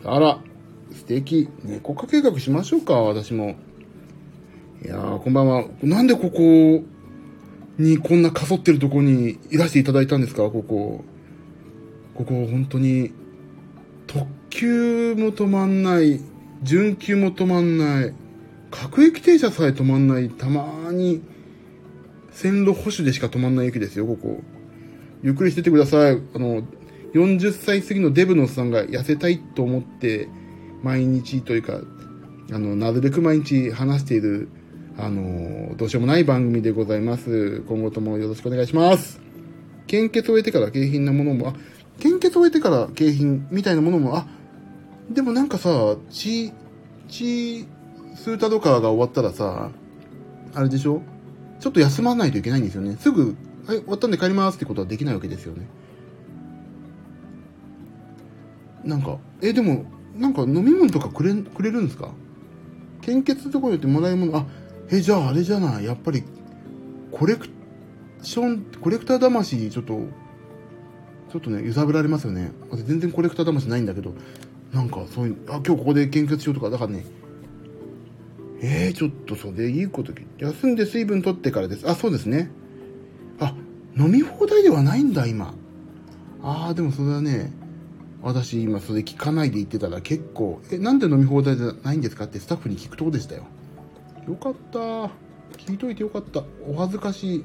[0.04, 0.39] あら。
[1.20, 3.55] 敵猫化計画しましょうか私も。
[4.84, 5.66] いやーこんばんは。
[5.84, 6.84] なんでここ
[7.78, 11.03] にこんなかそってるとこにいらしていただいたんですかここ。
[12.16, 13.12] ここ本当に
[14.07, 16.22] 特急も止まんない
[16.64, 18.14] 準急も止まんない
[18.70, 21.22] 各駅停車さえ止まんないたまに
[22.32, 24.41] 線路保守でしか止まんない駅ですよここ。
[25.24, 26.22] ゆっくりしててください。
[26.34, 26.64] あの
[27.14, 30.30] 40歳過ぎのデブのおっさんが痩せたいと思って
[30.84, 31.82] 毎日というか
[32.51, 34.49] あのなるべく毎日話している
[34.97, 39.21] あのどうしようもない番組でございます今後ともよろしくお願いします
[39.88, 41.53] 献血を終えてから景品なものもあ
[41.99, 44.25] 献血を終えてから景品みたいなものも、あ、
[45.11, 46.51] でもなんかさ、血、
[47.07, 47.67] 血、
[48.15, 49.69] スータドカーが終わったらさ、
[50.55, 51.03] あれでしょ？
[51.59, 52.97] ちょっと休まないといけないんですよね。
[52.99, 53.36] すぐ、
[53.67, 55.67] はい、終わったんで帰りますってことはできないわけですよね。
[58.84, 59.86] なんか、え、でも、
[60.18, 62.09] なんか飲み物とかくれ、くれるんですか？
[63.01, 64.45] 献血とかによってもらい物、あ、
[64.89, 66.24] え、じゃああれじゃないやっぱり、
[67.12, 67.47] コレク
[68.22, 69.99] ション、コレクター魂、ちょっと、
[71.32, 72.51] ちょっとね、揺さぶられますよね。
[72.70, 74.14] 私全然コレクター魂ないんだけど、
[74.74, 77.05] なんかそういう、あ、今日ここで献血しようとか、だからね、
[78.62, 81.89] えー、ちょっとそれいいこと、休んで水分取ってからです。
[81.89, 82.51] あ、そうですね。
[83.39, 83.55] あ、
[83.97, 85.55] 飲み放題ではないんだ、今。
[86.43, 87.51] ああ、でもそれはね、
[88.22, 92.26] 私今それ聞かないで言ってたら結構、え、なんで飲み放題じゃないんですか？
[92.26, 93.45] ってスタッフに聞くとこでしたよ。
[94.28, 94.80] よかった。
[95.57, 96.43] 聞いといてよかった。
[96.67, 97.43] お恥ずかしい。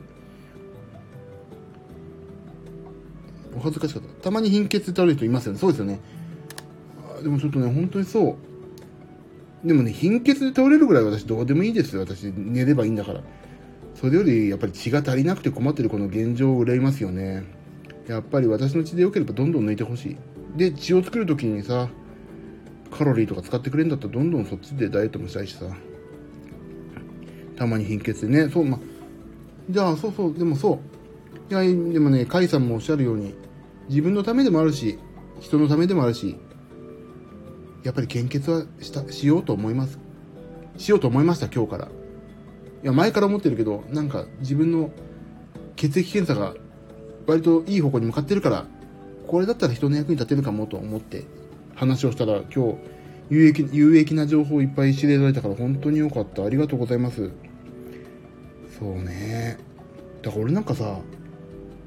[3.56, 4.24] お恥ずかしかった。
[4.24, 5.58] たまに貧血で倒れる人いますよね。
[5.58, 5.98] そうですよね。
[7.22, 8.36] でもちょっとね、本当にそ
[9.64, 9.66] う。
[9.66, 12.02] でもね、貧血で倒れるぐらい私どうでもいいですよ。
[12.02, 13.22] 私寝ればいいんだから。
[13.94, 17.44] それよりやっぱり血が足りなくて困ってるこの現状を憂いますよね。
[18.06, 20.16] やっぱり私の血で良ければどんどん抜いてほしい。
[20.56, 21.88] で、血を作る時にさ、
[22.90, 25.66] カロリーとか使ってくれるんだったらどんどんそっちでダイエットもしたいしさ。
[27.56, 28.78] たまに貧血でね、そう、ま、
[29.68, 30.80] じゃあそうそう、でもそ
[31.50, 31.52] う。
[31.52, 33.34] いや、でもね、甲斐さんもおっしゃるように、
[33.88, 34.98] 自分のためでもあるし、
[35.40, 36.36] 人のためでもあるし、
[37.84, 39.98] やっぱり献血はしたしようと思います。
[40.76, 41.86] しようと思いました、今日から。
[41.86, 41.88] い
[42.82, 44.90] や、前から思ってるけど、なんか自分の
[45.76, 46.54] 血液検査が
[47.26, 48.66] 割といい方向に向かってるから、
[49.26, 51.24] これだったら人の役に立てるかもと思って
[51.74, 52.76] 話をしたら、今日、
[53.28, 56.44] 有益有益な情報をいっぱい知れられたから本当に良かった。
[56.44, 57.30] ありがとうございます。
[58.78, 59.58] そうね。
[60.22, 60.98] だから俺なんかさ、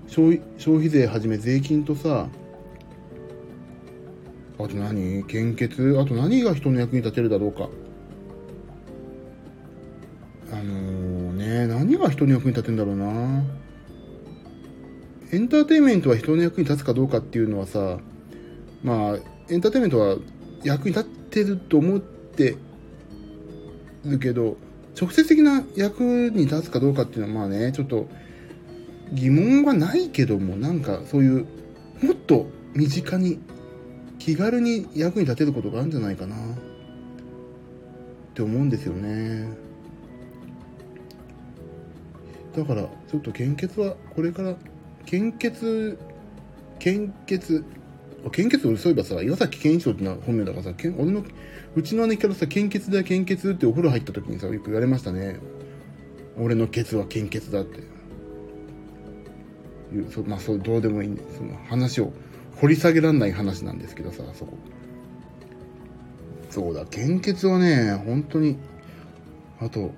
[0.07, 0.41] 消
[0.77, 2.27] 費税はじめ税金とさ
[4.57, 5.23] あと何？
[5.25, 5.99] 献血？
[5.99, 7.69] あと何が人の役に立てるだろうか
[10.51, 13.43] あのー、ね何が人の役に立てるんだろうな
[15.31, 17.99] エンターテインメントは人の役に立つかどうかっていうのはさ
[18.83, 19.17] まあ
[19.49, 20.17] エンターテインメントは
[20.63, 22.57] 役に立ってると思って
[24.05, 24.57] るけど
[24.99, 28.07] 直接的な役に立つかどうかっていうのはまあねちょっと
[29.13, 31.45] 疑問はないけどもなんかそういう
[32.01, 33.39] もっと身近に
[34.19, 36.35] 気軽に役に立てることがあるんじゃないかな。
[36.35, 36.39] っ
[38.33, 39.49] て思うんですよね。
[42.55, 44.55] だからちょっと献血はこれから
[45.09, 45.97] 献血
[46.77, 47.65] 献血
[48.31, 51.23] 献血俺そういえばさ、岩崎健一郎って本名だからさ、けん俺の、
[51.75, 55.39] うちの姉からさ、献血だ献血ってお風呂入った時にさ、よく言われましたね。
[56.37, 57.79] 俺のケツは献血だって。
[59.95, 62.13] いうそまあ、そうどうでもいいんで、その話を
[62.57, 64.53] 掘り下げられない話なんですけどさ、そこ。
[66.51, 68.59] そうだ、献血はね、本当に、
[69.59, 69.91] あと、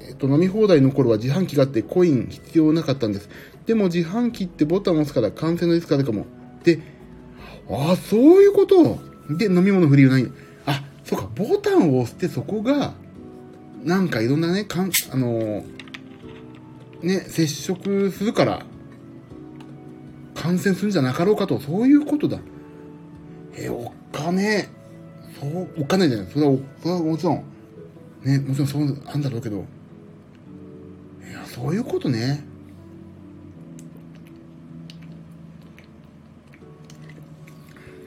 [0.00, 3.28] えっと、飲み放題の頃は自販機があってコイン必要なかったんです。
[3.68, 6.24] でも自販機ってボタンを押すから感染のリスクあるかも。
[6.64, 6.80] で、
[7.70, 8.98] ああ、そういうこと？
[9.28, 10.26] で、飲み物フリーない。
[10.64, 12.94] あ、そうか、ボタンを押してそこが、
[13.84, 15.64] なんかいろんなね、かん、あのー、
[17.02, 18.64] ね、接触するから、
[20.34, 22.38] 感染するんじゃなかろうかと、そういうことだ。
[23.54, 24.70] え、お金、
[25.38, 26.26] そう、お金じゃない。
[26.32, 27.44] それは、それはもちろん、
[28.24, 29.60] ね、もちろんそうあんだろうけど、い
[31.30, 32.47] や、そういうことね。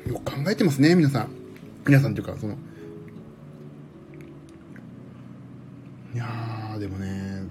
[0.08, 1.30] よく考えてますね、皆さん。
[1.86, 2.56] 皆さんというか、その、
[6.14, 7.44] いやー、でもね、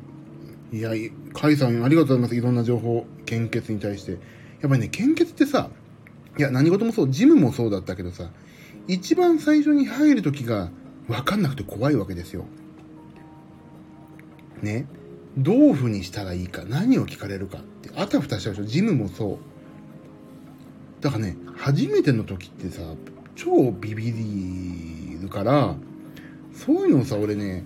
[0.73, 0.91] いや、
[1.33, 2.37] カイさんありがとうございます。
[2.37, 4.13] いろんな情報、献血に対して。
[4.13, 4.21] やっ
[4.69, 5.71] ぱりね、献血ってさ、
[6.39, 8.31] いや、何事もそう、ジムもそうだったけどさ、
[8.87, 10.71] 一番最初に入る時が
[11.09, 12.45] 分かんなくて怖いわけですよ。
[14.63, 14.87] ね。
[15.37, 18.67] どういうふうにしたらいいか、何を聞かれるかって、あたふたしちゃうでしょ。
[18.67, 19.50] ジムもそう。
[21.01, 22.83] だからね、初めての時ってさ、
[23.35, 25.75] 超ビビるから、
[26.55, 27.65] そういうのをさ、俺ね、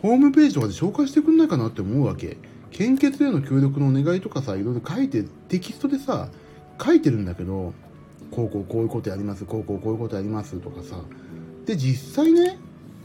[0.00, 2.36] ホームページとかで紹介してくんないかなって思うわけ。
[2.70, 6.28] 献血への協力のお願いとかさ、いろいろ書いて、テキストでさ、
[6.80, 7.72] 書いてるんだけど、
[8.30, 11.00] こうこうこういうことやります、こうこうこういうことやりますとかさ。
[11.66, 12.58] で、実際ね、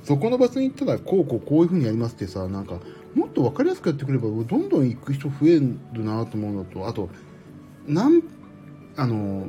[0.04, 2.80] そこの場所に行ったら、こうこうこういうふうにやりますってさ、なんか、
[3.16, 7.10] もっと分かりやすくやってくれば、どんどん行く人増えるなと思うのと、あと、
[7.88, 8.22] なん、
[8.98, 9.48] あの、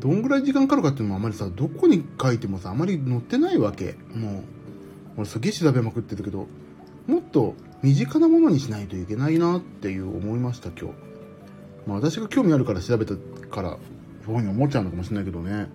[0.00, 3.96] どんぐらい時間かかるかっていうのもあまりさ、どこに書いてもさ、あまり載ってないわけ。
[4.14, 4.42] もう、
[5.18, 6.46] 俺すげえ調べまくってるけど、
[7.06, 10.94] もっと身近なものにしないといけないなっていう思いました、今日。
[11.86, 13.14] まあ私が興味あるから調べた
[13.50, 13.78] から、
[14.24, 15.68] そういうふうに思っちゃうのかもしれないけどね。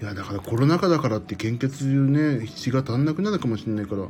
[0.00, 4.08] いや、だからコロナ禍だからって献血中ね、血が足んなくなるかもしれないから、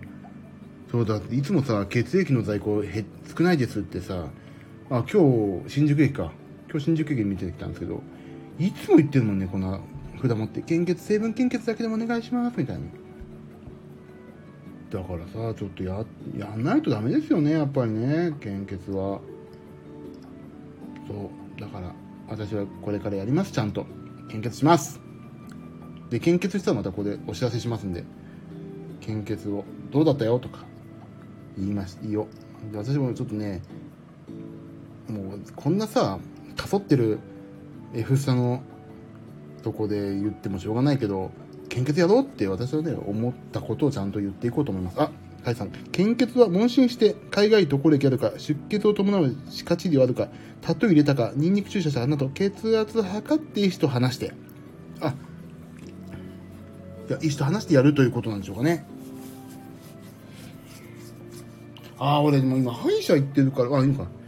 [0.91, 3.05] そうだ、いつもさ、血液の在庫へ
[3.37, 4.29] 少ないですってさ、
[4.91, 6.33] あ、今日、新宿駅か。
[6.73, 8.03] 今日新宿駅見てきたんですけど、
[8.59, 9.79] いつも言ってるもんね、こんな
[10.23, 12.83] 札持って、献血、成分献血だけでもお願いします、みたいな。
[14.91, 16.03] だからさ、ちょっとや、
[16.35, 19.21] やんないとダメですよね、やっぱりね、献血は。
[21.07, 21.95] そう、だから、
[22.27, 23.85] 私はこれからやります、ちゃんと。
[24.31, 24.99] 献血します。
[26.09, 28.05] で、献血したらまたここでお知らせしますんで、
[29.01, 30.65] 献血を、どうだったよとか、
[31.59, 32.29] 言いまし、いいよ。
[32.71, 33.61] で私もちょっとね、
[35.09, 36.19] もう、こんなさ、
[36.63, 37.19] かそってる
[37.93, 38.63] F スタの
[39.65, 41.33] とこで言ってもしょうがないけど、
[41.69, 45.01] 献血やろうって私はね、思ったことをちゃんと言っていこうと思います。
[45.01, 45.11] あ、
[45.45, 50.29] カイさん、献血は問診して海外渡航歴あるか、出血を伴う歯科治療あるか、
[50.61, 54.33] タトゥー入れたか、ニンニク注射したなど、血圧測って医師と話して。
[55.01, 55.15] あ、
[57.09, 58.87] いや、医師と話してやるということなんでしょうかね。
[61.99, 64.22] ああ、俺も今歯医者行ってるから、あ、いいのかな。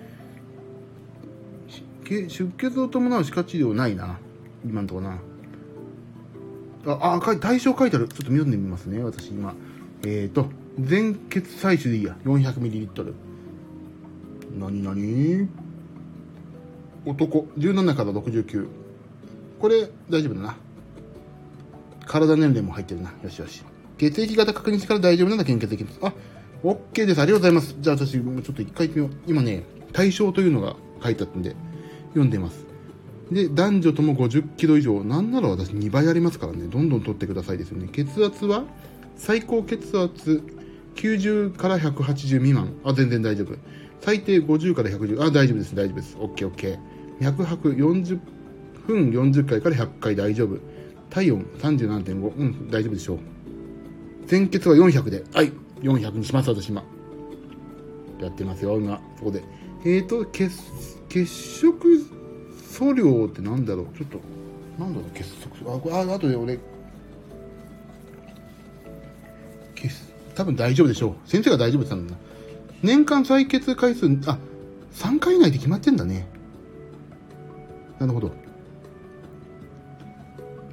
[2.05, 4.19] 出血を伴う歯科治療ないな。
[4.65, 5.19] 今んとこな。
[6.87, 8.09] あ、あ、対象書いてある。
[8.09, 9.55] ちょっと読んでみますね、私今。
[10.03, 10.47] えっ、ー、と、
[10.79, 12.17] 全血採取でいいや。
[12.25, 13.15] 400ml。
[14.59, 15.49] なになに
[17.07, 18.69] 男、17から69。
[19.59, 20.57] これ、大丈夫だな。
[22.07, 23.13] 体年齢も入ってるな。
[23.23, 23.65] よしよし。
[23.99, 25.99] 血液型確認してから大丈夫なら献血できます。
[26.03, 26.13] あ、
[26.63, 27.21] OK です。
[27.21, 27.77] ありがとうございます。
[27.81, 29.17] じゃあ私、ちょっと一回行ってみよう。
[29.27, 31.55] 今ね、対象というのが書いてあったんで、
[32.15, 32.65] 読んでます。
[33.31, 37.89] で、男女とも50キロ以上、なんなら私2倍ありますからね、どんどん取ってくださいですよね。
[37.93, 38.65] 血圧は、
[39.17, 40.43] 最高血圧
[40.97, 42.73] 90から180未満。
[42.85, 43.55] あ、全然大丈夫。
[44.01, 45.23] 最低50から110。
[45.23, 46.17] あ、大丈夫です、大丈夫です。
[46.17, 46.79] OK、OK。
[47.21, 48.19] 脈拍40
[48.87, 50.59] 分40回から100回大丈夫。
[51.11, 52.37] 体温37.5。
[52.37, 53.19] うん、大丈夫でしょう。
[54.27, 55.25] 全血は400で。
[55.33, 56.83] はい、400にします、私今。
[58.21, 59.01] やってますよ、今。
[59.17, 59.43] そこで。
[59.85, 60.51] えーと、血、
[61.15, 62.05] 血色
[62.73, 63.87] 素量ってなんだろう？
[63.97, 64.21] ちょっと、
[64.83, 65.11] なんだろう？
[65.15, 65.73] 結束。
[65.73, 66.59] あ、ああとで俺、
[70.35, 71.31] 多分大丈夫でしょう。
[71.31, 72.19] 先生が大丈夫って言ったんだな。
[72.83, 74.39] 年間採血回数、あ、
[74.95, 76.27] 3回以内で決まってんだね。
[78.01, 78.33] なるほど。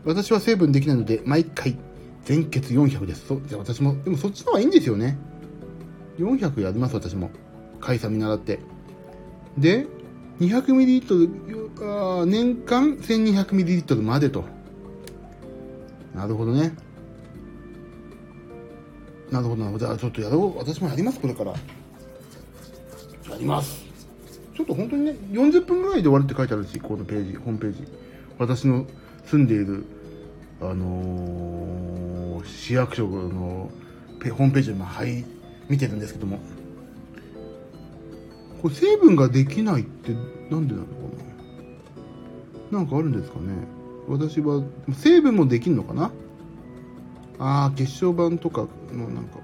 [0.04, 1.78] 私は成分できないので、毎回、
[2.26, 3.28] 全血400です。
[3.28, 5.20] そじゃあ私も、でもそっちの方がいいんですよね。
[6.18, 7.30] 400やります、私も。
[7.80, 8.58] 解散見習って。
[9.60, 9.86] で、
[10.42, 14.44] 200ml 年間 1200ml までと。
[16.16, 16.76] なるほどね。
[19.30, 19.98] なるほどなるほど。
[19.98, 20.58] ちょっとやろう。
[20.58, 21.52] 私もやりますこれから。
[21.52, 21.58] や
[23.38, 23.86] ります。
[24.56, 27.88] ちょっと本当にね40分ぐらいで終わるって書いてあるしこのページホームページ。
[28.40, 28.88] 私の
[29.26, 29.86] 住んでいる
[30.60, 33.70] あのー、市役所の
[34.24, 35.24] ホームページで、まあ、はい、
[35.70, 36.40] 見てるんですけども。
[38.62, 40.12] これ成分ができないって
[40.50, 40.92] なんでなのか
[42.72, 42.80] な？
[42.80, 43.54] なんかあるんですかね？
[44.08, 46.12] 私は成分もできるのかな？
[47.40, 49.40] ああ血小板とかのなんか、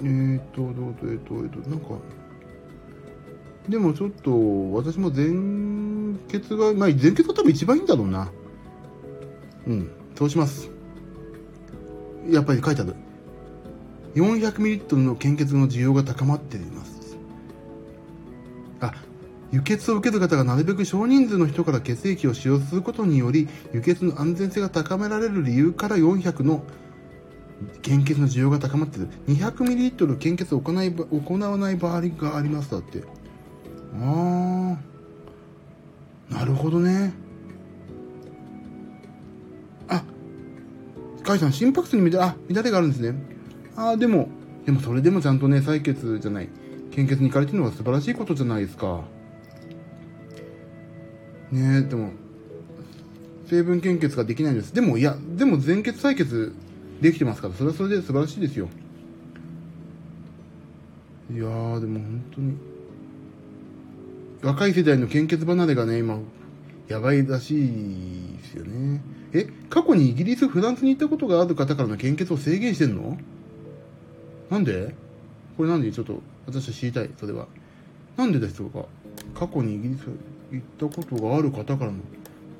[0.00, 1.86] えーとどうとえっ、とえっ、となんか。
[3.68, 8.30] でもちょっと私も全血がまあ全血が多分一番いいんだろうな。
[9.66, 10.70] うんそうします。
[12.30, 12.94] やっぱり書いてある。
[14.14, 17.16] 400ml の献血の需要が高まっています。
[18.80, 18.92] あ
[19.50, 26.62] 輸血を受ける方がなるべく少人数の人から血液を使用することにより輸血の安全性が高められる理由から400の
[27.82, 29.08] 献血の需要が高まっている。
[29.28, 33.02] 200ml 献血を行い行わない場合がありますだって。
[34.00, 34.76] あ
[36.30, 37.12] あなるほどね。
[39.88, 40.04] あ
[41.24, 43.37] 甲斐さん心拍数に乱あ乱れがあるんですね。
[43.78, 44.28] ああでも
[44.66, 46.48] でもそれでもちゃんとね採血じゃない。
[46.90, 49.04] 献血に行かれてるのは素晴らしいことじゃないですか。
[51.52, 52.10] ねえでも
[53.46, 54.74] 成分献血ができないんです。
[54.74, 56.52] でもいやでも全血採血
[57.00, 58.68] できてますからそれはそれで素晴らしいですよ。
[61.32, 62.56] いやーでも本当に。
[64.42, 66.18] 若い世代の献血離れがね今
[66.88, 69.00] やばいらしいですよね。
[69.32, 73.16] え過去にイギリスフランスに行ったことがある方からの献血を制限してんの？
[74.50, 74.94] なんで？
[75.56, 77.46] これなんでちょっと私は知りたいそれは。
[78.16, 78.84] なんでですか
[79.34, 80.06] 過去にイギリス
[80.50, 81.98] 行ったことがある方からの。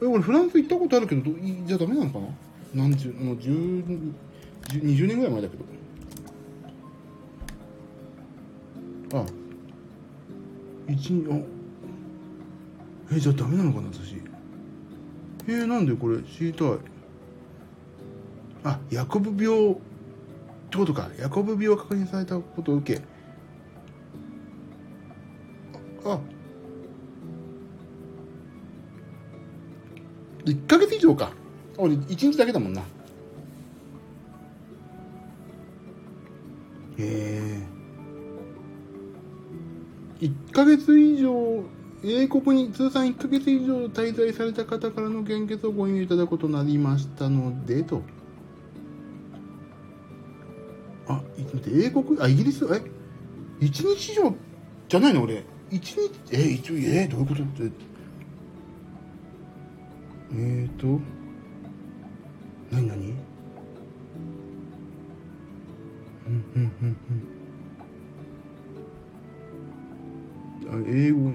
[0.03, 1.23] え俺フランス行ったことあるけど
[1.67, 2.27] じゃあダメなのかな？
[2.75, 4.13] 何十もう10
[4.69, 5.65] 20年ぐらい前だけど。
[9.21, 9.25] あ
[10.89, 11.39] 一あ
[13.11, 14.21] えじゃあダメなのかな私？
[15.47, 16.69] えー、なんでこれ知りたい？
[18.65, 19.77] あヤコブ病
[20.69, 21.09] ってことか。
[21.19, 23.03] ヤコブ病確認されたことを受け。
[26.05, 26.21] あ。
[30.45, 31.33] 1ヶ月以上か。
[31.79, 32.83] 俺1日だけだもんな。
[32.83, 32.85] へ
[36.99, 37.63] え。
[40.21, 41.65] 1ヶ月以上
[42.05, 48.03] 英国に通算1ヶ月以上滞在された方からの献血をご入いただくことになりましたのでと。
[51.69, 52.65] あ英国あイギリス？
[52.65, 52.69] え
[53.65, 54.35] ？1日以上
[54.89, 55.23] じゃないの？
[55.23, 55.45] 俺。
[55.71, 56.11] 1日？
[56.33, 57.43] え一応え、どういうこと？
[57.43, 57.71] って
[60.33, 61.01] えーと
[62.71, 62.89] 何？
[62.89, 63.15] 何？
[66.27, 66.97] うんうんうん
[70.71, 70.85] うん。
[70.85, 71.33] あ英語。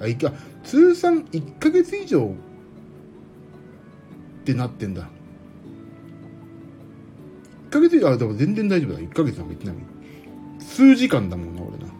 [0.00, 0.32] あいか。
[0.64, 2.30] 通算1か月以上っ
[4.44, 5.08] てなってんだ。
[7.74, 9.00] 1か月以上あでも全然大丈夫だ。
[9.00, 9.76] 1か月なんか言ってない。
[10.60, 11.92] 数時間だもんな俺な。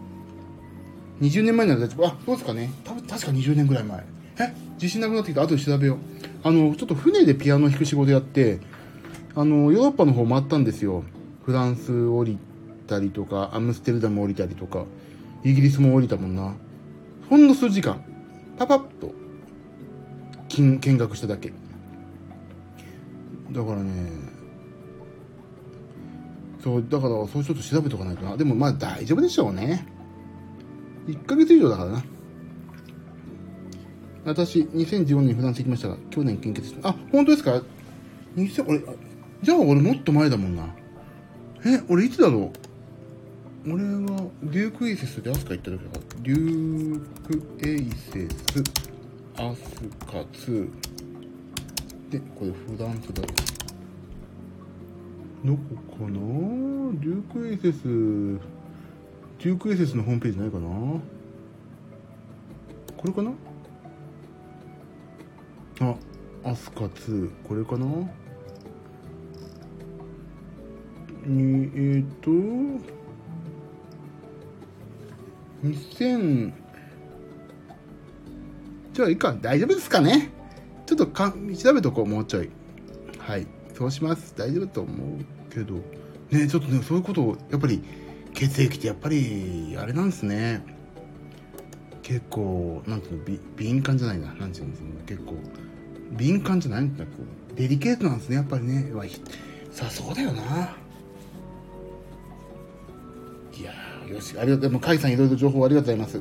[1.21, 2.07] 20年前なら大丈夫。
[2.07, 2.71] あそうですかね。
[2.85, 4.05] 多分確か20年ぐらい前。
[4.39, 4.55] え？
[4.75, 5.43] 自信なくなってきた。
[5.43, 5.99] 後で調べよう。
[6.45, 8.61] あのちょっと船でピアノ弾く仕事やって
[9.35, 11.03] あのヨーロッパの方回ったんですよ。
[11.45, 12.39] フランス降り
[12.87, 14.85] たりとかアムステルダム降りたりとか
[15.43, 16.55] イギリスも降りたもんな。
[17.29, 18.01] ほんの数時間。
[18.57, 19.13] パパッと
[20.49, 21.53] 見学しただけ。
[23.51, 24.34] だからね
[26.65, 29.87] そうだからそうちょっと調べとかないとなでもまあ大丈夫でしょうね
[31.07, 32.05] 1ヶ月以上だからな
[34.25, 37.63] 私、2015年フランス行きましたが、去年献血して、あ、本当ですか
[38.37, 38.83] ?2000、俺、
[39.43, 40.67] じゃあ俺もっと前だもんな。
[41.67, 42.51] え、俺いつだろ
[43.67, 43.71] う？
[43.71, 47.01] 俺は、デュークエイセスでアスカ行った時だから、デュー
[47.59, 48.65] クエイセス、
[49.37, 49.61] アス
[50.07, 50.71] カ2。
[52.09, 53.23] で、これフランスだ。
[55.45, 55.61] どこ
[55.99, 60.69] かなデュークエイセス、デュークエイセスのホームページないかな？
[62.97, 63.33] これかな？
[65.81, 65.97] あ
[66.51, 67.85] アスカ2これかな？
[71.27, 72.31] にえっ、と
[75.63, 76.53] 2000
[78.95, 80.31] じゃあいいか大丈夫ですかね？
[80.87, 82.49] ちょっとか調べとこうもうちょい。
[83.19, 84.35] はいそうします。
[84.37, 85.25] 大丈夫と思う。
[85.55, 85.77] けど。
[86.31, 87.83] ねちょっとねそういうことをやっぱり
[88.35, 90.65] 血液ってやっぱりあれなんですね。
[92.03, 94.35] 結構なんていうの敏感じゃないな。
[94.35, 94.73] なんていうの
[95.07, 95.35] 結構
[96.13, 97.11] 敏感じゃないんだこ
[97.53, 98.91] うデリケートなんですねやっぱりね。
[99.71, 100.77] さあそうだよな。
[103.57, 103.73] いや
[104.13, 104.39] よし。
[104.39, 104.71] ありがとう。
[104.71, 106.19] も甲斐さんいろいろ情報ありがとうござい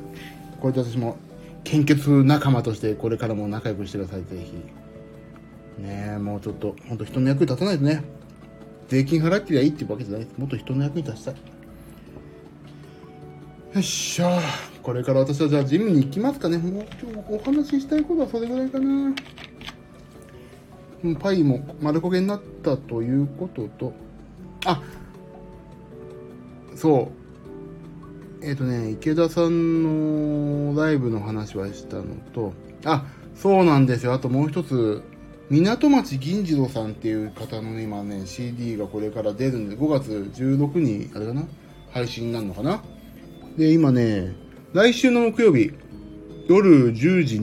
[0.60, 1.16] これで私も
[1.64, 4.20] 献血仲間としてこれからも仲良くしてください。
[4.20, 4.52] ぜひ。
[5.82, 8.04] ねえもうちょっと本当人の役に立たないとね。
[8.88, 10.24] 税金払ってりゃいいっていうわけじゃない。
[10.24, 11.34] ですもっと人の役に立ちたい。
[11.34, 11.40] よ
[13.80, 14.40] っしゃ。
[14.82, 16.58] これから私はじゃあジムに行きますかね。
[16.58, 19.12] もう今日お話ししたいことはそれぐらいかな。
[21.20, 23.92] パイも丸焦げになったということと。
[24.64, 24.80] あ
[26.76, 27.10] そ
[28.40, 28.44] う。
[28.44, 32.52] えっ、ー、とね池田さんのライブの話はしたのと。
[32.84, 33.04] あ
[33.34, 34.12] そうなんですよ。
[34.12, 35.02] あともう一つ
[35.50, 41.42] 港町銀次郎さんっていう方の、今ね CD がこれから出るんで5月16日あれかな
[41.92, 42.82] 配信になるのかな。
[43.56, 44.32] で今ね
[44.72, 45.72] 来週の木曜日
[46.48, 47.38] 夜10時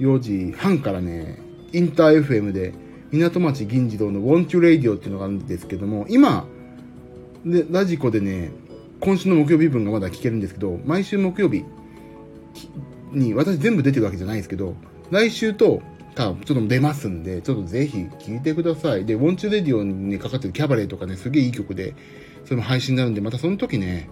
[0.00, 1.38] 24時半からね
[1.72, 2.72] インター FM で
[3.12, 6.46] 港町銀次郎の Want You Radio っていうのがあるんですけども今
[7.44, 8.50] でラジコでね
[9.00, 11.64] 今週の木曜日分がまだ聞けるんですけど毎週木曜日
[13.12, 14.74] に私全部出てるわけじゃないですけど
[15.10, 15.82] 来週と、
[16.14, 19.04] たちょっと出ますんで、ちょっとぜひ聴いてください。
[19.04, 21.94] で、 Want You Radio に、かかってるキャバレーとかね、すげえいい曲で、
[22.44, 24.08] それも配信になるんで、またその時ね、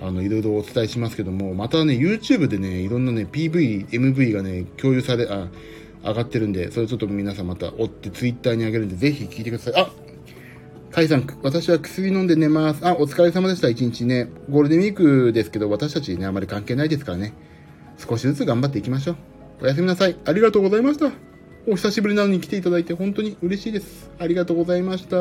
[0.00, 5.48] あの、いろいろお伝えしますけども、またね、YouTube でね、いろんなね、PV、MV がね、共有され、あ、
[6.04, 9.74] 上がってるんで、それちょっと皆さんまた追って Twitter に上げるんで、ぜひ聴いてください。
[9.76, 9.90] あ
[10.90, 12.86] カイさん、私は薬飲んで寝ます。
[12.86, 14.30] あ、お疲れ様でした、一日ね。
[14.48, 17.34] ゴールデンウィークですけど、私たちね、あまり関係ないですからね。
[17.98, 19.35] 少しずつ頑張っていきましょう。
[19.60, 20.16] おやすみなさい。
[20.24, 21.10] ありがとうございました。
[21.66, 24.10] お久しぶりなのに来ていただいて本当に嬉しいです。
[24.18, 25.16] ありがとうございました。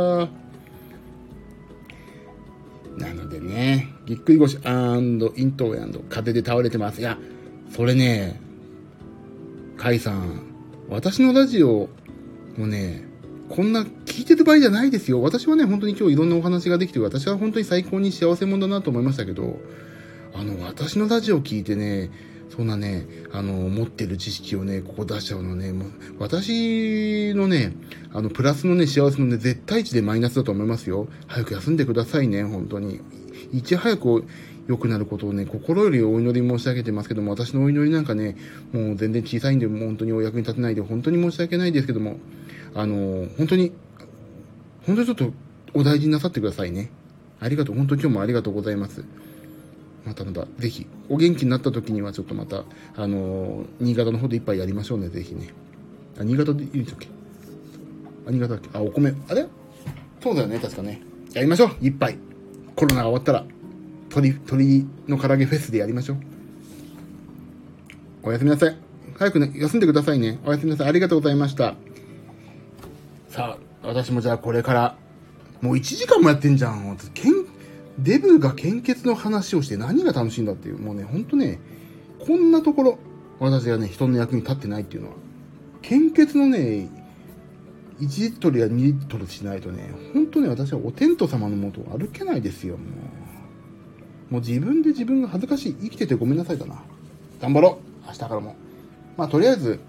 [2.98, 7.00] なのでね、ぎっくり腰イントウ風で倒れてます。
[7.00, 7.18] いや、
[7.74, 8.40] それね、
[9.78, 10.42] カイさん、
[10.90, 11.90] 私のラジオ
[12.58, 13.06] もね、
[13.50, 15.22] こんな聞いてる場合じゃないですよ。
[15.22, 19.60] 私はね、本当に今日いろんなお話ができて、私は本当に最高に幸せ者だなと思いましたけど、
[20.34, 22.12] あの、私のラジオ聞いてね、
[22.50, 25.89] そんなね、あの、持ってる知識をね、ここ出しちゃうのね、もう、
[26.20, 27.74] 私のね、
[28.14, 31.08] あの、プラスのね、幸せのね、絶対値でマイナスだと思いますよ。
[31.28, 33.02] 早く休んでくださいね、本当に。
[33.52, 34.24] いち早く
[34.68, 38.36] 良くなることをね、心よりお祈り申し上げてますけども、私のお祈りなんかね、
[38.72, 42.18] もう全然小さいんで、もう本当にお役に立てないで、本当に申し訳ないですけども、
[42.74, 43.72] あの、本当に、
[44.86, 45.34] 本当にちょっと
[45.74, 46.89] お大事になさってくださいね。
[47.39, 47.76] ありがとう。
[47.76, 49.04] 本当に今日もありがとうございます。
[50.06, 52.64] またまた、ぜひ、お元気になった時にはちょっとまた、
[52.95, 55.49] あのー、新潟の方で一杯やりましょうね、ぜひね。
[56.20, 57.08] あ、新潟でいいんだっけ？
[58.28, 58.70] あ、新潟だっけ？
[58.74, 59.14] あ、お米。
[59.28, 59.47] あれ？
[60.22, 61.01] そうだよね、確かね。
[61.34, 62.18] やりましょう、一杯。
[62.76, 63.45] コロナが終わったら、
[64.10, 66.18] 鳥、鳥の唐揚げフェスでやりましょう。
[68.24, 68.78] おやすみなさい。
[69.18, 70.39] 早くね、休んでくださいね。
[70.45, 70.88] おやすみなさい。
[70.88, 71.76] ありがとうございました。
[73.30, 74.97] さあ、私もじゃあこれから、
[75.62, 76.70] もう1時間もやってんじゃ。
[76.70, 76.97] ん
[78.00, 81.60] デブが献血の話をして何が楽しいんだっていう、もうね、ほんとね、
[82.20, 83.00] こんなところ、
[83.39, 85.16] 私がね、人の役に立ってないっていうのは、
[85.82, 86.89] 献血のね、
[88.00, 92.84] 1リットルや2リットルしないとね、ほんとね、私はお天道様のもとを歩けないですよ、も
[94.30, 94.34] う。
[94.34, 95.74] もう自分で自分が恥ずかしい。
[95.76, 96.84] 生きててごめんなさいだな。
[97.39, 98.56] 頑張ろう明日からも。
[99.18, 99.80] まあ、とりあえず、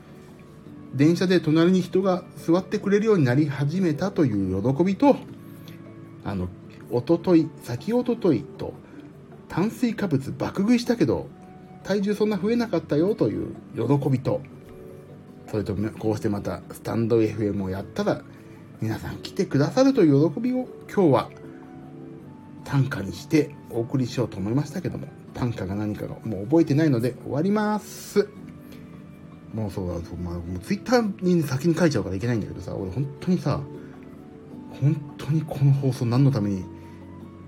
[0.95, 5.17] 電車で隣に人が座ってくれるようになり始めたという喜びと、
[6.25, 6.49] あの、
[6.91, 8.75] おととい、先おとといと、
[9.49, 11.29] 炭水化物爆食いしたけど、
[11.85, 14.41] 体重そんな増えなかったよという喜びと、
[15.51, 18.23] それとこうしてまたスタンド FM をやったら、
[18.81, 21.31] 皆さん来てくださるという喜びを今日は
[22.65, 28.29] 短歌にしてお送りしようと思いましたけども、短歌が何かがもう覚えてないので終わります。
[29.55, 33.61] もうそうだ、まあ、もうツイッターに先に書いちゃうからいけないんだけどさ、俺本当にさ、
[34.81, 36.65] 本当にこの放送何のために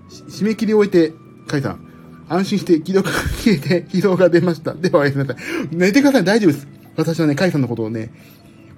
[0.09, 1.13] 締め切りを終えて、
[1.47, 1.87] カイさん、
[2.27, 4.73] 安心して既読が消えて疲労が出ました。
[4.73, 5.67] ではおやすみなさい。
[5.71, 6.23] 寝てください。
[6.23, 6.67] 大丈夫です。
[6.95, 8.11] 私はね、カイさんのことをね、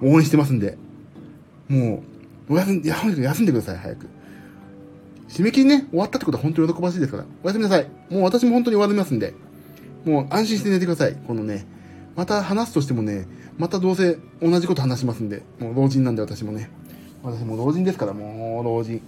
[0.00, 0.78] 応援してますんで。
[1.68, 2.02] も
[2.48, 4.06] う、おやすん、休んでください、早く。
[5.28, 7.24] 締め切りね、終わったってことは本当に喜ばしいですから。
[7.42, 7.86] おやすみなさい。
[8.10, 9.34] もう私も本当に終わりますんで。
[10.04, 11.16] もう安心して寝てください。
[11.26, 11.66] このね、
[12.16, 13.26] また話すとしてもね、
[13.56, 15.42] またどうせ同じこと話しますんで。
[15.58, 16.70] もう老人なんで私もね。
[17.22, 19.00] 私も老人ですから、もう老人。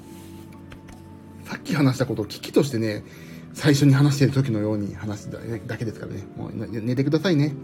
[1.64, 3.04] き話したことを危機としてね、
[3.52, 6.24] 最初に話している時のように話すだけですからね。
[6.36, 7.54] もう寝てくださいね。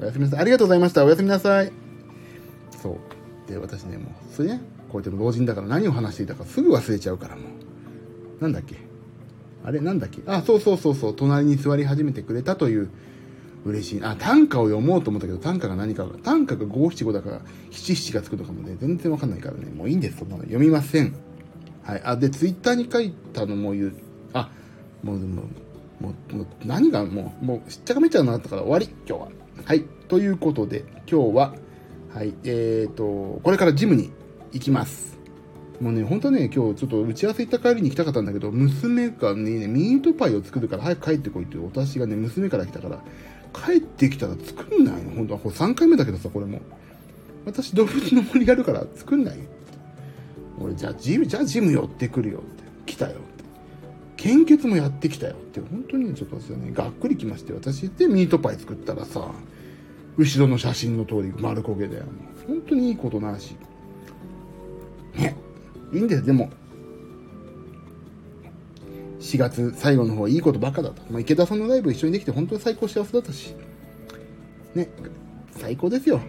[0.00, 0.40] おやすみなさい。
[0.40, 1.04] ありがとうございました。
[1.04, 1.72] おやすみなさい。
[2.82, 3.50] そう。
[3.50, 7.42] で、私ね、もう、それね、こうやって老人だから何を話していたかすぐ忘れちゃうからも
[8.40, 8.42] う。
[8.42, 8.76] なんだっけ？
[9.64, 9.80] あれ？
[9.80, 10.22] なんだっけ？
[10.26, 12.88] あ、そうそうそうそう、隣に座り始めてくれたという
[13.64, 14.04] 嬉しい。
[14.04, 17.40] あ、短歌を読もうと思ったけど、短歌が何か、短歌が五七五だから、
[17.70, 21.14] 七七がつくのかもね、全然わかんないからね、もういいんです、そんなの読みません。
[21.88, 22.02] はい。
[22.04, 23.92] あ、で、ツイッターに書いたのも言う、
[24.34, 24.50] あ、
[25.02, 29.28] もう、もう、もう、もう何がもう、もう、しっちゃかめっちゃうなったから終わり、今日は。
[29.64, 29.84] はい。
[30.06, 31.54] ということで、今日は、
[32.12, 34.10] はい、えーと、これからジムに
[34.52, 35.18] 行きます。
[35.80, 43.00] もうね、本当はね、今日ちょっと打ち合わせ行った帰りに行きたかったんだけど、娘がね、ミートパイを作るから早く帰ってこいっていうお達しがね、娘から来たから、
[43.54, 46.60] 帰ってきたら作んないの本当はこれ3回目だけどさ、これも。
[47.46, 49.38] 私動物の森やるから作んない
[50.60, 52.92] 俺、じゃあジム、じゃあジム寄ってくるよって。
[52.92, 53.44] 来たよって。
[54.16, 55.60] 献血もやってきたよって。
[55.60, 59.30] 本当に、ちょっと私はね、がっくりきまして、私でミートパイ作ったらさ、
[60.16, 62.04] 後ろの写真の通り丸焦げだよ。
[62.46, 63.54] 本当にいいことないし。
[65.16, 65.36] ね。
[65.92, 66.50] いいんです、でも。
[69.20, 71.02] 4月最後の方いいことばっかだと。
[71.10, 73.54] まあ、池田さんのライブ一緒にできて本当に最高幸せだったし。
[74.74, 74.88] ね。
[75.52, 76.20] 最高ですよ。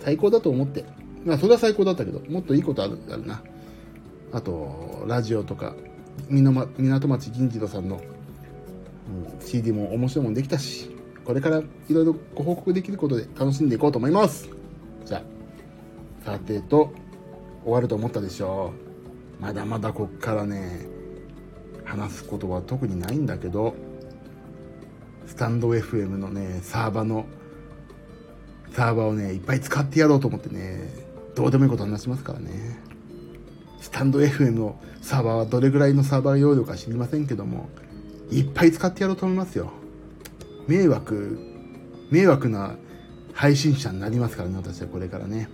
[0.00, 0.84] 最高だと思って。
[1.24, 3.42] まあ、それは最高だったけど、もっといいことある、あるな。
[4.32, 5.74] あと、ラジオとか、
[6.28, 10.90] 港町銀次郎さんの、うん、CD も面白いもんできたし、
[11.24, 14.48] これからいろいろご報告できることで楽しんでいこうと思います。
[15.04, 15.22] じゃ
[16.22, 16.92] あ、さてと、
[17.64, 18.72] 終わると思ったでしょ
[19.38, 19.42] う。
[19.42, 20.86] まだまだこっからね、
[21.84, 23.74] 話すことは特にないんだけど、
[25.26, 27.26] スタンド FM のね、サーバーの、
[28.72, 32.50] サーバーをね、いっぱい使ってやろうと思ってね、どうでもいいこと話しますからね。
[33.80, 37.68] スタンド FM のサーバーはどれぐらいのサーバー容量か知りませんけども、
[38.30, 39.70] いっぱい使ってやろうと思いますよ。
[40.66, 41.38] 迷惑、
[42.10, 42.76] 迷惑な
[43.32, 45.48] 配信者になりますからね、私はこれからね。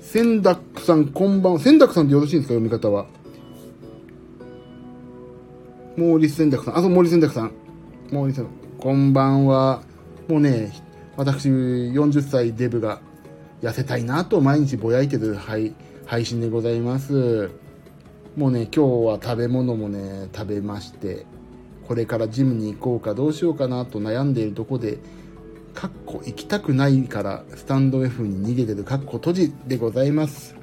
[0.00, 1.58] センダックさん、こんばんは。
[1.58, 3.06] センダックさんでよろしいんですか読み方は？
[5.96, 6.76] モーリス・センダックさん。
[6.76, 7.52] あ、そう、モーリス・センダックさん。
[8.12, 8.56] モーリス・センダク。
[8.78, 9.82] こんばんは。
[10.28, 10.72] もうね、
[11.16, 13.00] 私、40歳デブが
[13.64, 17.50] 痩せたいなと毎日ぼやいてる配配信でございます。
[18.36, 21.24] もうね、今日は食べ物もね、食べまして、
[21.88, 24.98] これからジムに行こうかどうしようかなと悩んでいるとこで、
[25.72, 30.54] かっこ行きたくないからスタンド F に逃げてるかっこ閉じでございます。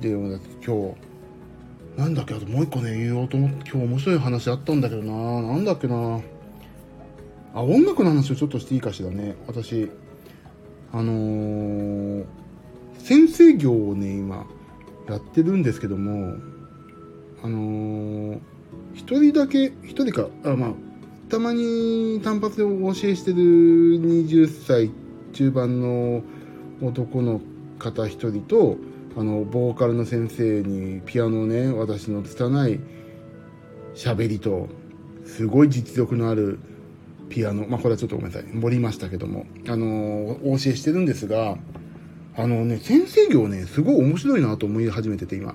[0.00, 0.94] で、今日、
[1.96, 6.20] なんだっけ、あともう一個ね、言おうと思って、今日面白い話あったんだけどななんだっけな
[7.52, 9.34] あ、音楽の話をちょっとしていいかしらね。
[9.48, 9.90] 私、
[10.92, 12.24] あのー、
[12.98, 14.46] 先生業をね、今、
[15.08, 16.34] やってるんですけども、
[17.42, 18.40] あのー、
[18.94, 20.70] 一人だけ、一人か、あ、まあ、
[21.30, 24.90] たまに単発でお教えしてる20歳
[25.32, 26.22] 中盤の
[26.82, 27.40] 男の
[27.78, 28.76] 方一人と、
[29.16, 32.80] あの、ボーカルの先生にピアノをね、私の拙い
[33.94, 34.68] 喋りと、
[35.24, 36.58] すごい実力のある
[37.32, 41.56] ピアノ、まあこれはちょっとごめんなさい、盛りましたけども、あの、お教えしてるんですが、
[42.36, 45.54] あのね、先生業ね、すごい面白いなと思い始めてて今。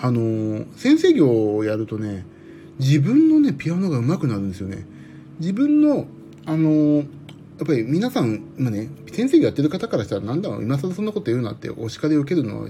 [0.00, 2.26] あの、先生業をやるとね、
[2.78, 4.86] 自分のね、ピアノが上手くなるんですよね。
[5.40, 6.06] 自分の、
[6.44, 12.68] あの、やっぱり皆さん、今ね、先生がやってる方からしたら、なんだろう、今更そんなこと言うなってお叱りを受けるのは、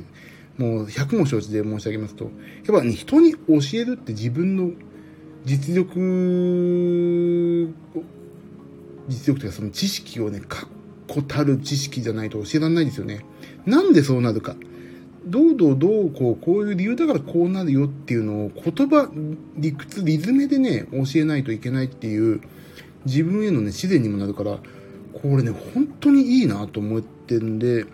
[0.59, 2.33] もう100も承知で申し上げますと、やっ
[2.79, 3.39] ぱね、人に教
[3.75, 4.71] えるって自分の
[5.45, 5.99] 実力、
[9.09, 10.69] 実力というかその知識をね、確
[11.09, 13.25] 固たる知識じゃないと教えられないですよね。
[13.67, 14.57] なんでそうなるか。
[15.27, 19.11] どうどうどうこう、こういう理由だからこうなるよっていうのを言葉、
[19.57, 22.41] 理屈、リズムでね、教えないといけないっていう
[23.07, 24.59] 自分へのね、自然にもなるから、
[25.15, 27.87] これね、本当にいいなと思ってるんで、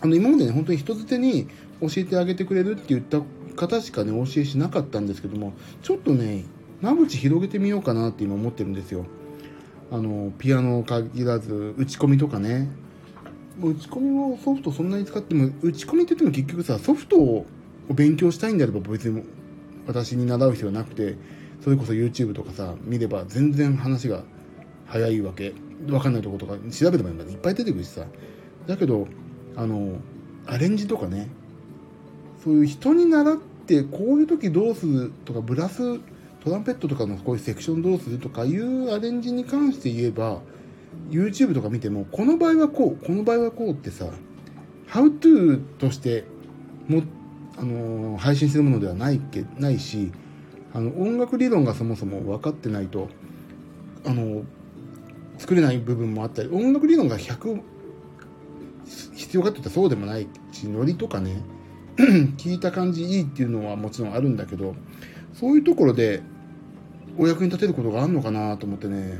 [0.00, 1.46] あの、今までね、本当に人づてに
[1.80, 3.22] 教えてあげてくれるって言った
[3.56, 6.44] 方しかね、教えしなかったんですけども、ちょっとね、
[6.80, 9.04] 間口広げてみようかなって今思ってるんですよ。
[9.90, 12.68] あの、ピアノを限らず、打ち込みとかね、
[13.60, 17.46] 打ち込みもソフトそんなに使っても、打ち込みって言っても結局さ、ソフトを
[17.90, 19.22] 勉強したいんであれば別に
[19.86, 21.16] 私に習う必要はなくて、
[21.62, 24.22] それこそ YouTube とかさ、見れば全然話が
[24.86, 25.52] 早いわけ。
[25.88, 28.06] わかんないとことか調べればいっぱい出てくるしさ。
[28.66, 29.08] だけど、
[29.56, 29.98] あの、
[30.46, 31.28] アレンジとかね、
[32.44, 36.00] そういう人に習って、こういう時どうするとか、ブラス、
[36.44, 40.40] トランペットとかのこういうセクションどうするとかいうアレンジに関して言えば、
[41.10, 44.06] YouTube とか見ても、この場合はこう、この場合はこうってさ、
[44.88, 46.24] How to として
[46.88, 47.02] も、
[47.58, 50.12] あの、配信するものではないけ、ないし、
[50.72, 53.08] あの、音楽理論がそもそも分かってないと、
[54.06, 54.42] あの、
[55.38, 57.60] 作れない部分もあったり、音楽理論が100
[59.14, 61.42] 必要かって言ったらそうでもないし、ノリとかね、
[62.38, 64.74] 聞いた感じいいっていうのはもちろんあるんだけど
[65.34, 66.22] そういうところで
[67.18, 69.18] お役に立てることがあるのかなと思ってね。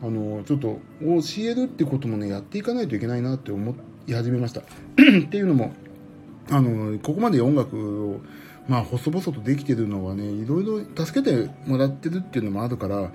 [0.00, 3.74] あのちょっと教えるってこともねやっていかないといけないなって思
[4.06, 4.60] い始めました。
[4.94, 5.72] っていうのも
[6.50, 8.20] あのここまで音楽を
[8.68, 13.10] まあ細々とできてるのはねいろいろ助けてもらってるっていうのもあるから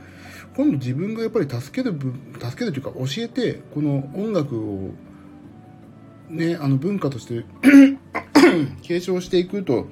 [0.58, 1.98] 今度自分がやっぱり助ける
[2.40, 4.92] 助けるというか教えてこの音楽を
[6.30, 7.46] ねあの文化として
[8.84, 9.88] 継承していくと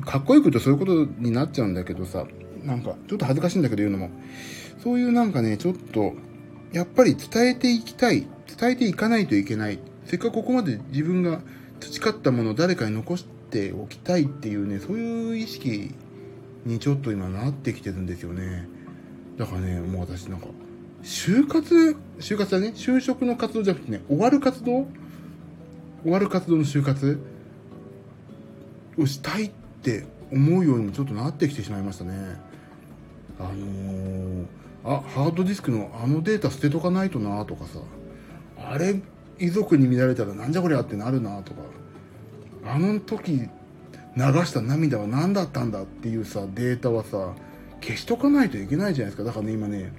[0.00, 2.24] かっこよく言うとそういうことになっちゃうんだけどさ
[2.64, 4.10] なんかちょっと恥ずかしいんだけど言うのも。
[4.82, 6.14] そういうなんかねちょっと
[6.72, 8.26] やっぱり伝えていきたい
[8.58, 9.78] 伝えていかないといけない。
[10.06, 11.40] せっかくここまで自分が
[11.80, 15.94] 培ったものを誰かに残しておきたいっていうねそういう意識
[16.64, 18.66] にちょっと今なってきてるんですよね。
[19.36, 20.46] だからねもう私なんか
[21.02, 22.72] 就活就活だね。
[22.74, 24.86] 就職の活動じゃなくてね終わる活動？
[26.02, 27.20] 終わる活動の就活？
[28.98, 32.12] をしたいってって思うようにもちょっとなってきてしまいましたね。
[33.40, 34.46] あのー、
[34.84, 37.80] あハードディスクのあのデータ捨てとかないとなとかさ
[38.56, 39.00] あれ
[39.40, 41.62] 遺族に見られたらなんじゃこりゃってなるなとか
[42.64, 43.48] あの時流
[44.16, 47.34] した涙は何だったんだっていうさデータはさ
[47.80, 49.24] 消しとかないといけないじゃないですか。
[49.24, 49.92] だからね今ね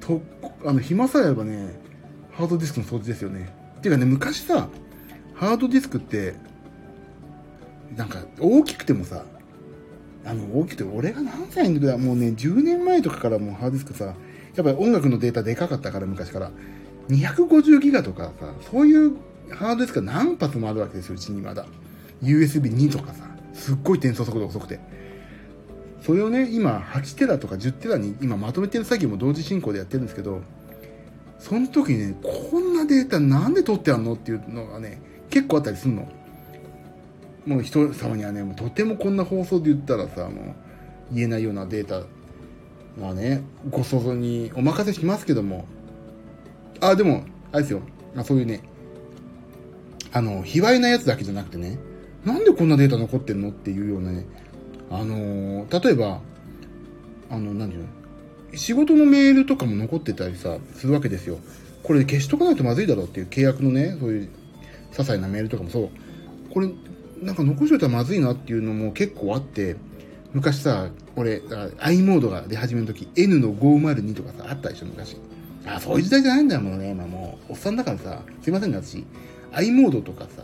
[0.00, 0.20] と
[0.64, 1.78] あの暇さえあればね
[2.32, 3.54] ハードディスクの掃除ですよね。
[3.78, 4.68] っていうかね昔さ
[5.34, 6.34] ハードディスクって
[7.96, 9.24] なんか大きくてもさ
[10.24, 14.14] あの大きくて俺が何歳の時だもうね10年前とかからもうハードディスクさやっ
[14.56, 16.50] ぱり音楽のデータでかかったから昔から。
[17.08, 19.16] 250ギガとかさそういう
[19.50, 21.66] ハードディスクが何発もあるわけですようちにまだ。
[22.22, 23.24] USB2 とかさ。
[23.52, 24.80] すっごい転送速度遅くて。
[26.00, 30.42] それをね今8テラとか10テラに今まとめてる作業も同時進行でやってるんですけど
[31.38, 35.00] その時にねこんなデータなんで取ってあんのっていうのがね
[35.30, 36.06] 結構あったりするの。
[37.46, 40.54] もう人様にはねもうとてもこんな放送で言ったらさも
[41.10, 42.06] う言えないようなデータ
[43.00, 45.66] まあねご想像にお任せしますけども。
[46.80, 47.80] あでもあれですよ、
[48.16, 48.60] あ、そういうね
[50.12, 51.78] あの卑猥なやつだけじゃなくてね
[52.24, 54.26] なんでこんなデータ残ってんのっていうようなね
[54.90, 56.20] あのー、例えば
[57.30, 57.88] あの何て言う
[58.52, 61.38] の仕事のメールとかも残ってたりさするわけですよ。
[61.82, 64.28] これ消しとかないとまずいだろうっていう契約のねそういう
[64.92, 65.90] 些細なメールとかもそう。
[66.52, 66.68] これ
[67.22, 69.76] なんか残しといたらまずいなっていうのも結構あって、
[70.32, 71.42] 昔さ、俺、
[71.78, 75.16] i モードが出始めの時、N の502とかさ、あったでしょ、昔。
[75.66, 77.52] あ、そういう時代じゃないんだもんね、今もう。
[77.52, 79.04] おっさんだからさ、すいませんね、私。
[79.52, 80.42] i モードとかさ、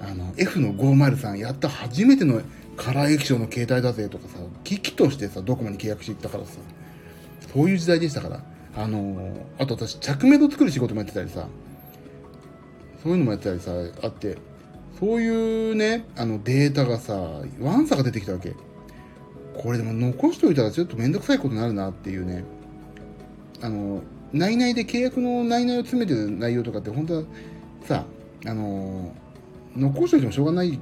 [0.00, 2.40] あの、F の503やった初めての
[2.76, 6.52] カラー液晶の携帯だぜとかさ、機器としてさ、ドコモに契約していったからさ、
[7.52, 8.42] そういう時代でしたから。
[8.74, 11.46] あのあと私、着メロ作る仕事もやってたりさ、
[13.02, 14.38] そういうのもやってたりさ、あって、
[15.02, 17.18] そういうね、あのデータがさ、
[17.60, 18.54] ワンサが出てきたわけ。
[19.52, 22.44] これでも残しておいたらちょっとめんどくさいことになるなっていうね。
[23.60, 24.00] あの、
[24.32, 27.24] 内々で契約の内々を詰めてる内容とかって本当は
[27.82, 28.04] さ、
[28.46, 29.12] あの、
[29.76, 30.78] 残しておいてもしょうがない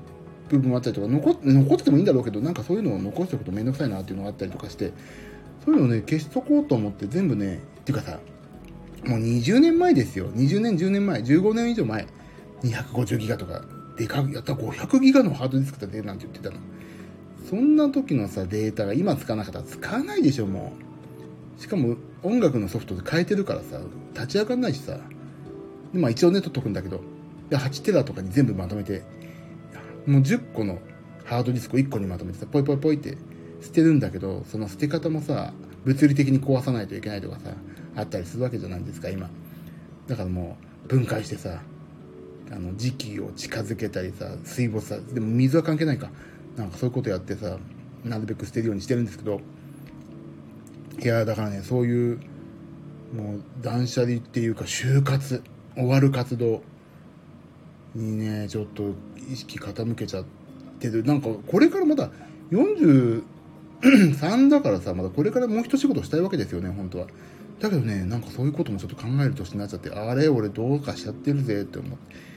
[0.50, 4.92] 部分もあったりとか、残残っててもいいんだろうけど、なんかそういうのを残しておくとめんどくさいなっていうのがあったりとかして、
[5.64, 8.18] そういうのをね、消しとこうと思って全部ね、っていうかさ、
[9.06, 10.28] もう20年前ですよ。
[10.32, 12.06] 20年、10年前、15年以上前。
[12.62, 13.62] 250ギガとか
[14.00, 16.56] でかやったら500ギガのハードディスクだねなんて言ってたの。
[17.50, 20.72] そんな時のさ、データが今使わなかったら使わないでしょ、も
[21.58, 21.60] う。
[21.60, 23.78] しかも音楽のソフトで変えてるからさ、
[24.14, 24.98] 立ち上がんないしさ。
[25.92, 27.02] でまあ一応ね、取っとくんだけど、
[27.50, 29.02] で8テラとかに全部まとめて、
[30.06, 30.78] もう10個の
[31.24, 33.18] ハードディスクを1個にまとめてさ、ポイポイポイって
[33.60, 35.52] 捨てるんだけど、その捨て方もさ、
[35.84, 37.52] 物理的に壊さないといけないとかさ、
[37.96, 39.28] あったりするわけじゃないですか、今。
[40.06, 40.56] だからも
[40.86, 41.60] う、分解してさ、
[42.52, 46.10] あの時期を近づけたりさ水没さでも水は関係ないか。
[46.56, 47.58] なんかそういうことやってさ
[48.04, 49.40] なるべく捨てるようにしてるんですけど
[51.00, 52.20] いやだからねそういう
[53.14, 55.42] もう断捨離っていうか就活
[55.76, 56.62] 終わる活動
[57.94, 58.94] にねちょっと
[59.30, 60.24] 意識傾けちゃっ
[60.80, 61.04] てる。
[61.04, 62.10] なんかこれからまだ
[62.50, 63.22] 43
[64.48, 67.06] だからさまだこれからもう一仕事したいわけですよね本当は。
[67.60, 72.29] だけどねなんかそういうこともちょっと考える年になっちゃってあれ俺どうかしちゃってるぜって思って。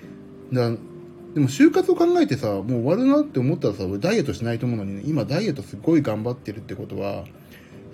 [0.52, 7.26] だでも就活を考えてさ、もう終わるなって思ったらさ、俺ダイエットしないと思うのにね、今ダイエットすごい頑張ってるってことは、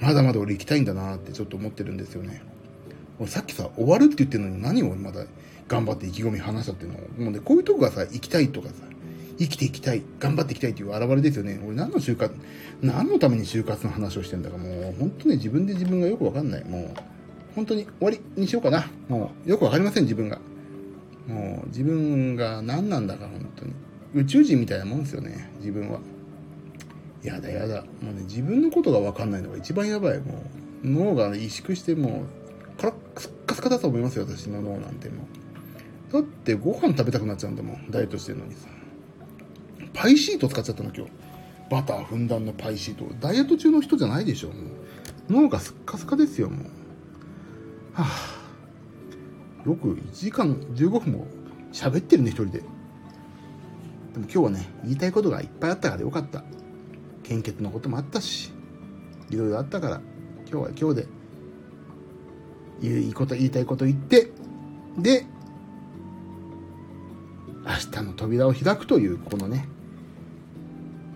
[0.01, 2.41] まだまだ俺行きたいんだなってちょっと思ってるんですよね。
[3.19, 5.25] 俺さっきさ、終わるって言ってるのに何をまだ
[5.67, 6.99] 頑張って意気込み話したっていうの？
[7.25, 8.75] もうね、こういうとこがさ、行きたいとかさ、
[9.37, 11.61] 生きていきたい、頑張っていきたいっていう表れですよね。
[11.65, 12.33] 俺何の就活、
[12.81, 16.65] 何のために就活の話をしてんだかもう、本当ね、自分で自分がよくわかんない。
[16.65, 16.89] もう、
[17.55, 18.89] 本当に終わりにしようかな。
[19.07, 20.39] もう、よくわかりません、自分が。
[21.29, 23.73] もう自分が何なんだか本当に。
[24.15, 25.99] 宇宙人みたいなもんですよね自分は。
[27.23, 27.83] やだやだ。
[28.01, 30.19] もうね自分のことが分かんないのが一番やばい。
[30.19, 30.43] も
[30.83, 32.23] う脳が萎縮しても
[32.77, 32.95] うカラッ
[33.45, 35.23] カスカだと思いますよ私の脳なんても
[36.09, 36.13] う。
[36.13, 38.67] だってご飯食べたくなっちゃうんだもんダイエットしてるのにさ。
[39.93, 41.11] パイシート使っちゃったの今日。
[41.69, 43.05] バターふんだんのパイシート。
[43.19, 44.53] ダイエット中の人じゃないでしょも
[45.29, 45.33] う。
[45.43, 46.59] 脳がスッカスカですよもう。
[47.93, 48.38] はあ。
[49.65, 51.27] よく1時間15分も
[51.71, 52.59] 喋ってるね一人で。
[52.59, 52.69] でも
[54.23, 56.43] 今日はね言いたいことがいっぱいあったからよかった。
[57.23, 58.51] 献血のこともあったし
[59.29, 60.01] いろいろあったから
[60.51, 61.07] 今日は今日
[62.81, 64.31] でいいこと言いたいこと言って
[64.97, 65.27] で
[67.63, 69.67] 明日の扉を開くというこのね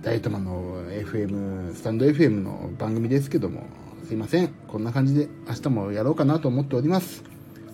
[0.04, 3.66] ダイトマの FM スタンド FM の番組ですけども
[4.06, 4.50] すいません。
[4.68, 7.24] こんな感じで明日もやろうかなと思っております。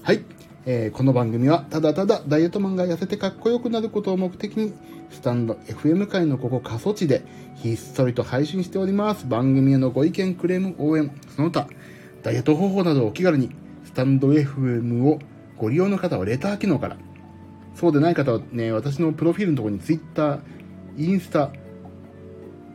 [0.03, 0.23] はい。
[0.71, 4.71] えー、この番組はただただダイエットマンが痩せてかっこよくなることを目的に
[5.09, 7.23] スタンド FM 界のここ過疎地で
[7.55, 11.67] ひっそりと配信しております番組へのご意見クレーム応援その他
[12.21, 13.49] ダイエット方法などをお気軽に
[13.83, 15.17] スタンド FM を
[15.57, 16.97] ご利用の方はレター機能から。
[17.73, 20.39] そうでない方はね私のプロフィールのところに Twitter
[20.97, 21.51] インスタ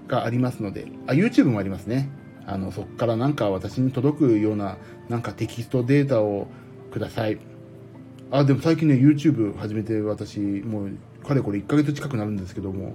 [0.08, 2.10] がありますのであ YouTube もありますね。
[2.44, 6.48] あのそこからなんか私に届くようななんかテキストデータを
[6.90, 7.53] ください。
[8.34, 10.90] あ、でも最近ね、YouTube 始めて私、もう、
[11.24, 12.94] かれこれ1ヶ月近くなるんですけども、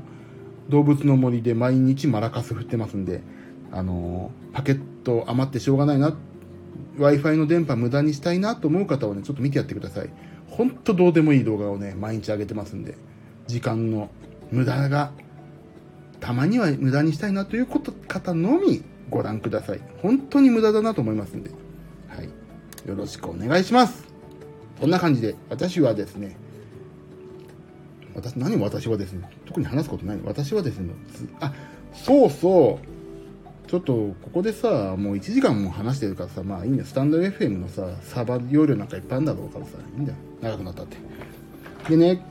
[0.68, 3.22] 動物の森で毎日マラカス振ってますんで、
[3.72, 6.14] あのー、パケット余ってしょうがないな、
[6.98, 10.10] Wi-Fi の電波無駄にしたいなと思う方はね、ちょっと見てやってください。
[10.50, 12.98] ほんとどうでもいい動画をね、毎日上げてますんで、
[13.48, 14.10] 時間の
[14.52, 15.14] 無駄が、
[16.20, 19.80] たまには無駄にしたいなということ方のみご覧ください。
[20.02, 21.52] 本当に無駄だなと思いますんで、
[22.10, 22.26] はい。
[22.90, 24.09] よろしくお願いします。
[24.80, 26.38] こんな感じで、私はですね、
[28.16, 30.94] 私、何も私はですね、特に話すことない私はですね、
[31.40, 31.54] あ、
[31.94, 36.88] そうそう、ちょっと、ここでさ、もう1時間も話してるからさ、まあいいんだよ。
[36.88, 40.18] スタンド FM のさ、サーバー容量なんかいっぱいあるんだろうからさ、いいんだよ。
[40.42, 40.98] 長くなったって。
[41.90, 42.26] でね、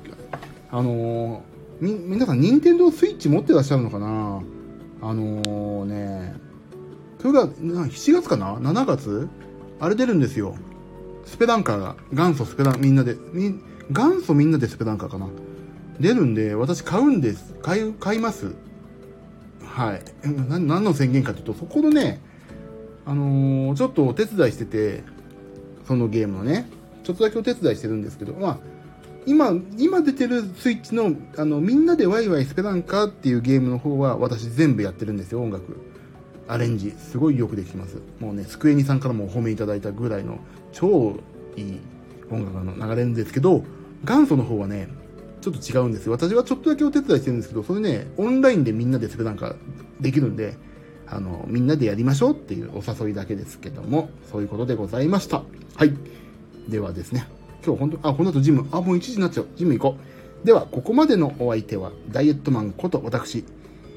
[0.71, 1.41] あのー、
[1.81, 4.43] み、皆さん、任天堂スイッチ持ってらっしゃるのかな？
[5.01, 6.35] あのー、ね、
[7.21, 9.29] それが、7月かな ?7 月？
[9.79, 10.57] あれ出るんですよ。
[11.29, 13.55] スペダンカーが、元祖スペダン、みんなで、み、
[13.91, 15.29] 元祖みんなでスペダンカーかな。
[16.01, 17.55] 出るんで、私買うんです。
[17.63, 18.55] 買い、買います。
[19.63, 20.03] はい。
[20.25, 22.21] 何の宣言かというと、そこのね、
[23.05, 25.05] あのー、ちょっとお手伝いしてて、
[25.87, 26.69] そのゲームのね、
[27.05, 28.59] ちょっとだけお手伝いしてるんですけど、まあ、
[29.27, 35.77] 今、今出てるスイッチの、あの、みんなでワイワイスペダンカーっていうゲームの方は私全部やってるんですよ、音楽。
[36.49, 37.99] アレンジすごいよくできてます。
[38.21, 40.39] もうねスクエニさんからもお褒めいただいたぐらいの
[40.73, 41.15] 超
[41.57, 41.81] いい
[42.31, 43.63] 音楽が流れるんですけど
[44.05, 44.89] 元祖の方はね
[45.41, 46.13] ちょっと違うんですよ。
[46.13, 49.55] 私はちょっとだけお手伝いしてるんですけどそれねオンラインでみんなでそれなんか
[50.01, 50.57] できるんで
[51.07, 55.43] あのみんなでやりましょうっていうお誘いだけですけどもそういうことでございました。
[55.77, 55.93] はい。
[56.69, 57.27] ではですね
[57.65, 58.67] 今日本当あこの後ジム。
[58.73, 59.49] あもう1時になっちゃう。
[59.57, 59.99] ジム行こ
[60.43, 60.47] う。
[60.47, 63.45] ではここまでのお相手はダイエットマンこと私、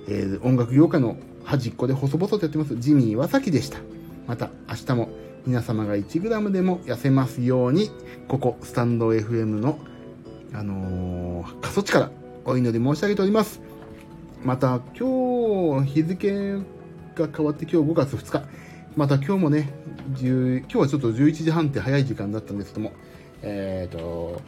[0.07, 3.79] えー、音楽業界の端っこで細々とやってますジミー岩崎でした。
[4.27, 5.09] また明日も
[5.45, 7.89] 皆様が 1g でも痩せますように、
[8.27, 9.79] ここスタンド FM の、
[10.53, 12.11] あのー、過疎地から
[12.45, 13.61] お祈り申し上げております。
[14.43, 16.53] また今日日付
[17.15, 18.47] が変わって今日5月2日。
[18.95, 19.69] また今日もね、
[20.19, 22.91] 今日はちょっと11時半って早い時間だったんですけども、
[23.41, 24.41] えっ、ー、と、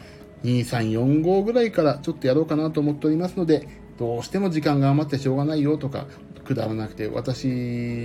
[0.43, 3.67] 2345ぐらいからちょっとやろうかなと思っておりますので、
[3.97, 6.07] どうしても時間が余ってしょうがないよとか、
[6.43, 7.47] くだらなくて、私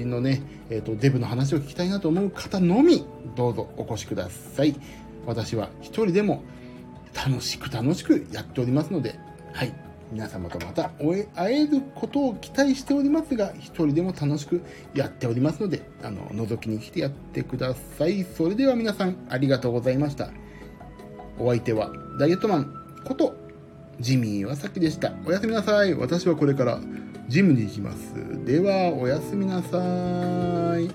[0.04, 3.04] のね、えっ、ー、と、デブの話を聞きたいなと思う方のみ、
[3.36, 4.76] どうぞお越しください。
[5.26, 6.42] 私は一人でも
[7.14, 9.18] 楽しく楽しくやっておりますので、
[9.52, 9.88] はい。
[10.10, 10.90] 皆様とまた
[11.34, 14.62] 会えることを期待しておりますが、一人でも楽しく
[14.94, 18.24] やっておりますので、あの、覗きに来てやってください。
[18.24, 20.30] それでは皆さん、ありがとうございました。
[21.38, 22.74] お相手は、ダイエットマン
[23.04, 23.36] こと、
[24.00, 25.12] ジミー岩崎でした。
[25.26, 25.94] おやすみなさい。
[25.94, 26.80] 私はこれから、
[27.28, 28.14] ジムに行きます。
[28.46, 30.88] では、おやすみなさい。